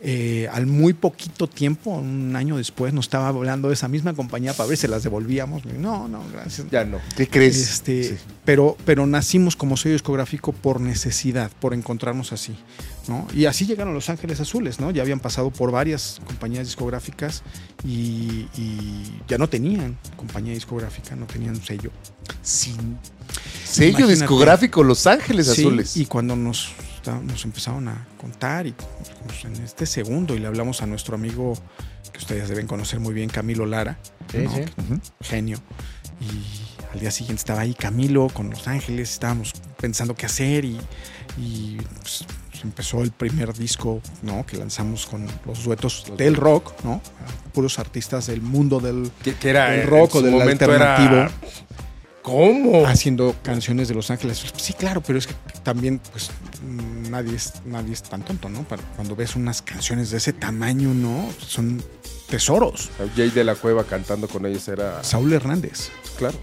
Eh, 0.02 0.48
al 0.52 0.66
muy 0.66 0.94
poquito 0.94 1.48
tiempo, 1.48 1.92
un 1.92 2.36
año 2.36 2.56
después, 2.58 2.94
nos 2.94 3.06
estaba 3.06 3.28
hablando 3.28 3.68
de 3.68 3.74
esa 3.74 3.88
misma 3.90 4.14
compañía 4.14 4.54
para 4.54 4.70
ver 4.70 4.78
si 4.78 4.88
las 4.88 5.04
devolvíamos. 5.04 5.66
No, 5.66 6.08
no, 6.08 6.24
gracias. 6.32 6.68
Ya 6.72 6.86
no. 6.86 7.00
¿Qué 7.18 7.28
crees? 7.28 7.58
Este, 7.58 8.04
Sí. 8.04 8.16
pero, 8.46 8.78
pero 8.86 9.06
nacimos 9.06 9.56
como 9.58 9.76
sello 9.76 9.94
discográfico 9.94 10.54
por 10.54 10.80
necesidad, 10.80 11.52
por 11.60 11.74
encontrarnos 11.74 12.32
así. 12.32 12.56
¿no? 13.10 13.28
Y 13.34 13.46
así 13.46 13.66
llegaron 13.66 13.94
Los 13.96 14.10
Ángeles 14.10 14.40
Azules, 14.40 14.80
¿no? 14.80 14.92
Ya 14.92 15.02
habían 15.02 15.20
pasado 15.20 15.50
por 15.50 15.72
varias 15.72 16.22
compañías 16.26 16.68
discográficas 16.68 17.42
y, 17.84 18.46
y 18.56 19.04
ya 19.28 19.40
no 19.40 19.50
tenían 19.50 19.98
compañía 20.16 20.54
discográfica, 20.54 21.16
no 21.16 21.26
tenían 21.26 21.56
un 21.56 21.62
sello. 21.64 21.90
Sin 22.44 22.76
sello 23.66 23.90
Imagínate. 23.90 24.14
discográfico 24.16 24.84
Los 24.84 25.08
Ángeles 25.08 25.48
Sí, 25.48 25.62
Azules. 25.62 25.98
Y 25.98 26.06
cuando 26.06 26.36
nos 26.36 26.70
nos 27.08 27.46
empezaron 27.46 27.88
a 27.88 28.08
contar 28.18 28.68
y 28.68 28.74
pues, 29.26 29.46
en 29.46 29.54
este 29.64 29.86
segundo 29.86 30.36
y 30.36 30.40
le 30.40 30.48
hablamos 30.48 30.82
a 30.82 30.86
nuestro 30.86 31.16
amigo 31.16 31.54
que 32.12 32.18
ustedes 32.20 32.50
deben 32.50 32.68
conocer 32.68 33.00
muy 33.00 33.14
bien, 33.14 33.30
Camilo 33.30 33.66
Lara, 33.66 33.98
Sí, 34.32 34.40
¿no? 34.40 34.52
sí. 34.56 34.64
genio. 35.22 35.58
Y 36.22 36.92
al 36.94 37.00
día 37.00 37.12
siguiente 37.12 37.40
estaba 37.40 37.62
ahí 37.62 37.74
Camilo 37.74 38.28
con 38.30 38.50
Los 38.50 38.68
Ángeles, 38.68 39.12
estábamos 39.12 39.54
pensando 39.80 40.16
qué 40.16 40.26
hacer 40.26 40.66
y, 40.66 40.80
y, 41.38 41.78
pues, 42.02 42.26
empezó 42.64 43.02
el 43.04 43.12
primer 43.12 43.54
disco 43.54 44.02
¿no? 44.22 44.46
que 44.46 44.58
lanzamos 44.58 45.06
con 45.06 45.26
los 45.46 45.64
duetos 45.64 46.12
del 46.18 46.36
rock, 46.36 46.74
¿no? 46.84 47.02
puros 47.54 47.80
artistas 47.80 48.28
del 48.28 48.42
mundo 48.42 48.80
del, 48.82 49.10
Que, 49.24 49.34
que 49.36 49.50
era 49.50 49.76
en 49.76 49.88
rock 49.88 50.16
o 50.16 50.22
del 50.22 50.32
momento 50.34 50.66
alternativo 50.66 51.16
era- 51.22 51.32
¿Cómo? 52.24 52.86
haciendo 52.86 53.36
canciones 53.44 53.88
de 53.88 53.96
Los 53.96 54.12
Ángeles. 54.12 54.44
Sí, 54.58 54.74
claro, 54.74 55.02
pero 55.02 55.18
es 55.20 55.28
que 55.28 55.34
también, 55.64 56.00
pues, 56.12 56.30
mm, 56.64 57.10
nadie 57.10 57.36
es, 57.36 57.54
nadie 57.66 57.94
es 57.94 58.04
tan 58.04 58.24
tonto, 58.24 58.50
¿no? 58.50 58.66
Cuando 58.96 59.16
ves 59.16 59.36
unas 59.36 59.62
canciones 59.62 60.12
de 60.12 60.18
ese 60.18 60.34
tamaño, 60.34 60.94
¿no? 60.94 61.30
Son 61.46 61.82
tesoros. 62.30 62.90
Jay 63.16 63.30
de 63.32 63.44
la 63.44 63.56
Cueva 63.56 63.84
cantando 63.84 64.28
con 64.28 64.46
ellos 64.46 64.68
era. 64.68 65.04
Saúl 65.04 65.34
Hernández. 65.34 65.90
Claro. 66.18 66.38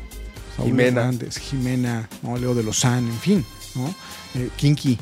Saúl 0.56 0.68
Jimena. 0.70 1.02
Hernández, 1.02 1.38
Jimena, 1.38 2.08
¿no? 2.22 2.36
Leo 2.36 2.54
de 2.54 2.62
Lozán, 2.62 3.06
en 3.06 3.18
fin, 3.20 3.44
¿no? 3.74 3.94
Eh, 4.34 4.48
Kinky. 4.56 4.98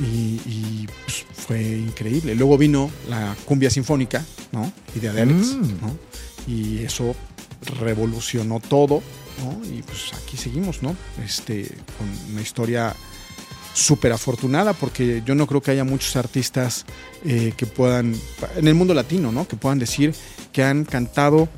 Y, 0.00 0.40
y, 0.46 0.88
pues, 1.04 1.24
fue 1.32 1.60
increíble. 1.60 2.34
Luego 2.36 2.56
vino 2.56 2.88
la 3.08 3.34
cumbia 3.46 3.68
sinfónica, 3.70 4.24
¿no? 4.52 4.70
Y 4.94 5.00
de 5.00 5.08
Alex, 5.08 5.54
Mm. 5.56 5.80
¿no? 5.80 5.96
Y 6.46 6.78
eso 6.84 7.16
revolucionó 7.80 8.60
todo, 8.60 9.02
Y 9.64 9.82
pues 9.82 10.12
aquí 10.14 10.36
seguimos, 10.36 10.82
¿no? 10.82 10.96
Este, 11.24 11.68
con 11.96 12.08
una 12.32 12.40
historia 12.40 12.94
súper 13.74 14.12
afortunada 14.12 14.72
porque 14.72 15.22
yo 15.24 15.34
no 15.34 15.46
creo 15.46 15.60
que 15.60 15.70
haya 15.70 15.84
muchos 15.84 16.16
artistas 16.16 16.84
eh, 17.24 17.52
que 17.56 17.66
puedan, 17.66 18.14
en 18.56 18.66
el 18.68 18.74
mundo 18.74 18.94
latino, 18.94 19.30
¿no? 19.30 19.46
Que 19.46 19.56
puedan 19.56 19.78
decir 19.78 20.14
que 20.52 20.64
han 20.64 20.84
cantado 20.84 21.48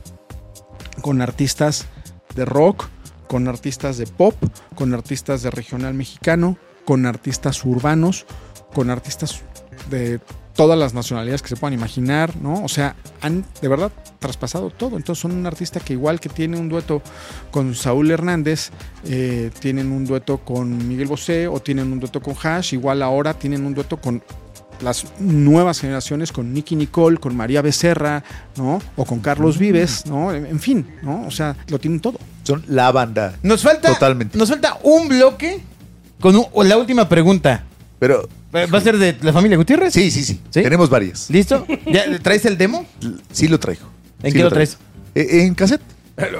con 1.00 1.22
artistas 1.22 1.86
de 2.34 2.44
rock, 2.44 2.88
con 3.26 3.48
artistas 3.48 3.96
de 3.96 4.06
pop, 4.06 4.34
con 4.74 4.92
artistas 4.92 5.42
de 5.42 5.50
regional 5.50 5.94
mexicano, 5.94 6.58
con 6.84 7.06
artistas 7.06 7.64
urbanos, 7.64 8.26
con 8.74 8.90
artistas 8.90 9.40
de 9.88 10.20
todas 10.60 10.78
las 10.78 10.92
nacionalidades 10.92 11.40
que 11.40 11.48
se 11.48 11.56
puedan 11.56 11.72
imaginar, 11.72 12.36
¿no? 12.36 12.62
O 12.62 12.68
sea, 12.68 12.94
han 13.22 13.46
de 13.62 13.68
verdad 13.68 13.90
traspasado 14.18 14.68
todo. 14.68 14.98
Entonces 14.98 15.22
son 15.22 15.32
un 15.32 15.46
artista 15.46 15.80
que 15.80 15.94
igual 15.94 16.20
que 16.20 16.28
tiene 16.28 16.58
un 16.58 16.68
dueto 16.68 17.00
con 17.50 17.74
Saúl 17.74 18.10
Hernández, 18.10 18.68
eh, 19.06 19.50
tienen 19.58 19.90
un 19.90 20.04
dueto 20.04 20.36
con 20.38 20.86
Miguel 20.86 21.06
Bosé 21.08 21.48
o 21.48 21.60
tienen 21.60 21.90
un 21.90 21.98
dueto 21.98 22.20
con 22.20 22.34
Hash, 22.42 22.74
igual 22.74 23.02
ahora 23.02 23.32
tienen 23.32 23.64
un 23.64 23.72
dueto 23.72 23.96
con 23.98 24.22
las 24.82 25.06
nuevas 25.18 25.80
generaciones 25.80 26.30
con 26.30 26.52
Nicky 26.52 26.76
Nicole, 26.76 27.16
con 27.16 27.34
María 27.34 27.62
Becerra, 27.62 28.22
¿no? 28.56 28.82
O 28.96 29.06
con 29.06 29.20
Carlos 29.20 29.56
Vives, 29.56 30.04
¿no? 30.04 30.32
En 30.34 30.44
en 30.44 30.60
fin, 30.60 30.86
¿no? 31.02 31.26
O 31.26 31.30
sea, 31.30 31.56
lo 31.68 31.78
tienen 31.78 32.00
todo. 32.00 32.18
Son 32.44 32.62
la 32.68 32.92
banda. 32.92 33.34
Nos 33.42 33.62
falta, 33.62 33.88
Totalmente. 33.94 34.36
nos 34.36 34.50
falta 34.50 34.78
un 34.82 35.08
bloque 35.08 35.60
con 36.20 36.36
un- 36.36 36.46
o 36.52 36.62
la 36.64 36.76
última 36.76 37.08
pregunta. 37.08 37.64
Pero 37.98 38.28
¿Va 38.54 38.78
a 38.78 38.80
ser 38.80 38.98
de 38.98 39.16
la 39.22 39.32
familia 39.32 39.56
Gutiérrez? 39.56 39.92
sí, 39.92 40.10
sí, 40.10 40.24
sí. 40.24 40.40
¿Sí? 40.50 40.62
Tenemos 40.62 40.90
varias. 40.90 41.30
¿Listo? 41.30 41.66
¿Ya 41.86 42.18
traes 42.22 42.44
el 42.46 42.58
demo? 42.58 42.84
Sí 43.32 43.46
lo 43.48 43.58
traigo. 43.60 43.86
¿En 44.22 44.32
Sí 44.32 44.38
qué 44.38 44.44
lo 44.44 44.50
traes? 44.50 44.76
Eh, 45.14 45.42
En 45.44 45.54
cassette. 45.54 45.80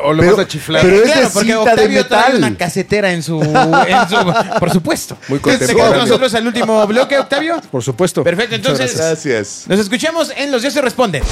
O 0.05 0.13
le 0.13 0.23
Pero- 0.25 0.37
vas 0.37 0.45
a 0.45 0.49
chiflar. 0.49 0.83
pero- 0.83 0.97
es 0.97 1.03
de 1.05 1.13
claro, 1.13 1.31
porque 1.33 1.47
cinta 1.55 1.65
de 1.65 1.71
Octavio 1.73 2.07
trae 2.07 2.37
una 2.37 2.55
casetera 2.55 3.13
en 3.13 3.23
su, 3.23 3.41
en 3.43 4.09
su- 4.11 4.35
Por 4.59 4.71
supuesto. 4.71 5.17
Muy 5.29 5.39
¿Se 5.39 5.43
queda 5.45 5.57
con 5.59 5.59
contemporáneo. 5.67 6.01
nosotros 6.03 6.35
al 6.35 6.47
último 6.47 6.87
bloque, 6.87 7.19
Octavio? 7.19 7.63
Por 7.71 7.83
supuesto. 7.83 8.23
Perfecto, 8.23 8.57
entonces- 8.57 8.95
gracias. 8.95 9.65
Nos 9.69 9.81
escuchamos 9.81 10.33
en 10.37 10.51
Los 10.53 10.61
Dioses 10.63 10.83
Responden. 10.85 11.23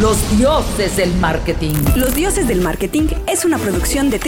Los 0.00 0.16
dioses 0.38 0.96
del 0.96 1.12
marketing. 1.16 1.74
Los 1.96 2.14
Dioses 2.14 2.46
del 2.48 2.60
Marketing 2.62 3.08
es 3.26 3.44
una 3.44 3.58
producción 3.58 4.10
de 4.10 4.18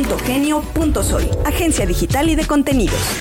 www.genio.soy, 0.00 1.28
agencia 1.44 1.84
digital 1.86 2.28
y 2.30 2.34
de 2.34 2.44
contenidos. 2.46 3.00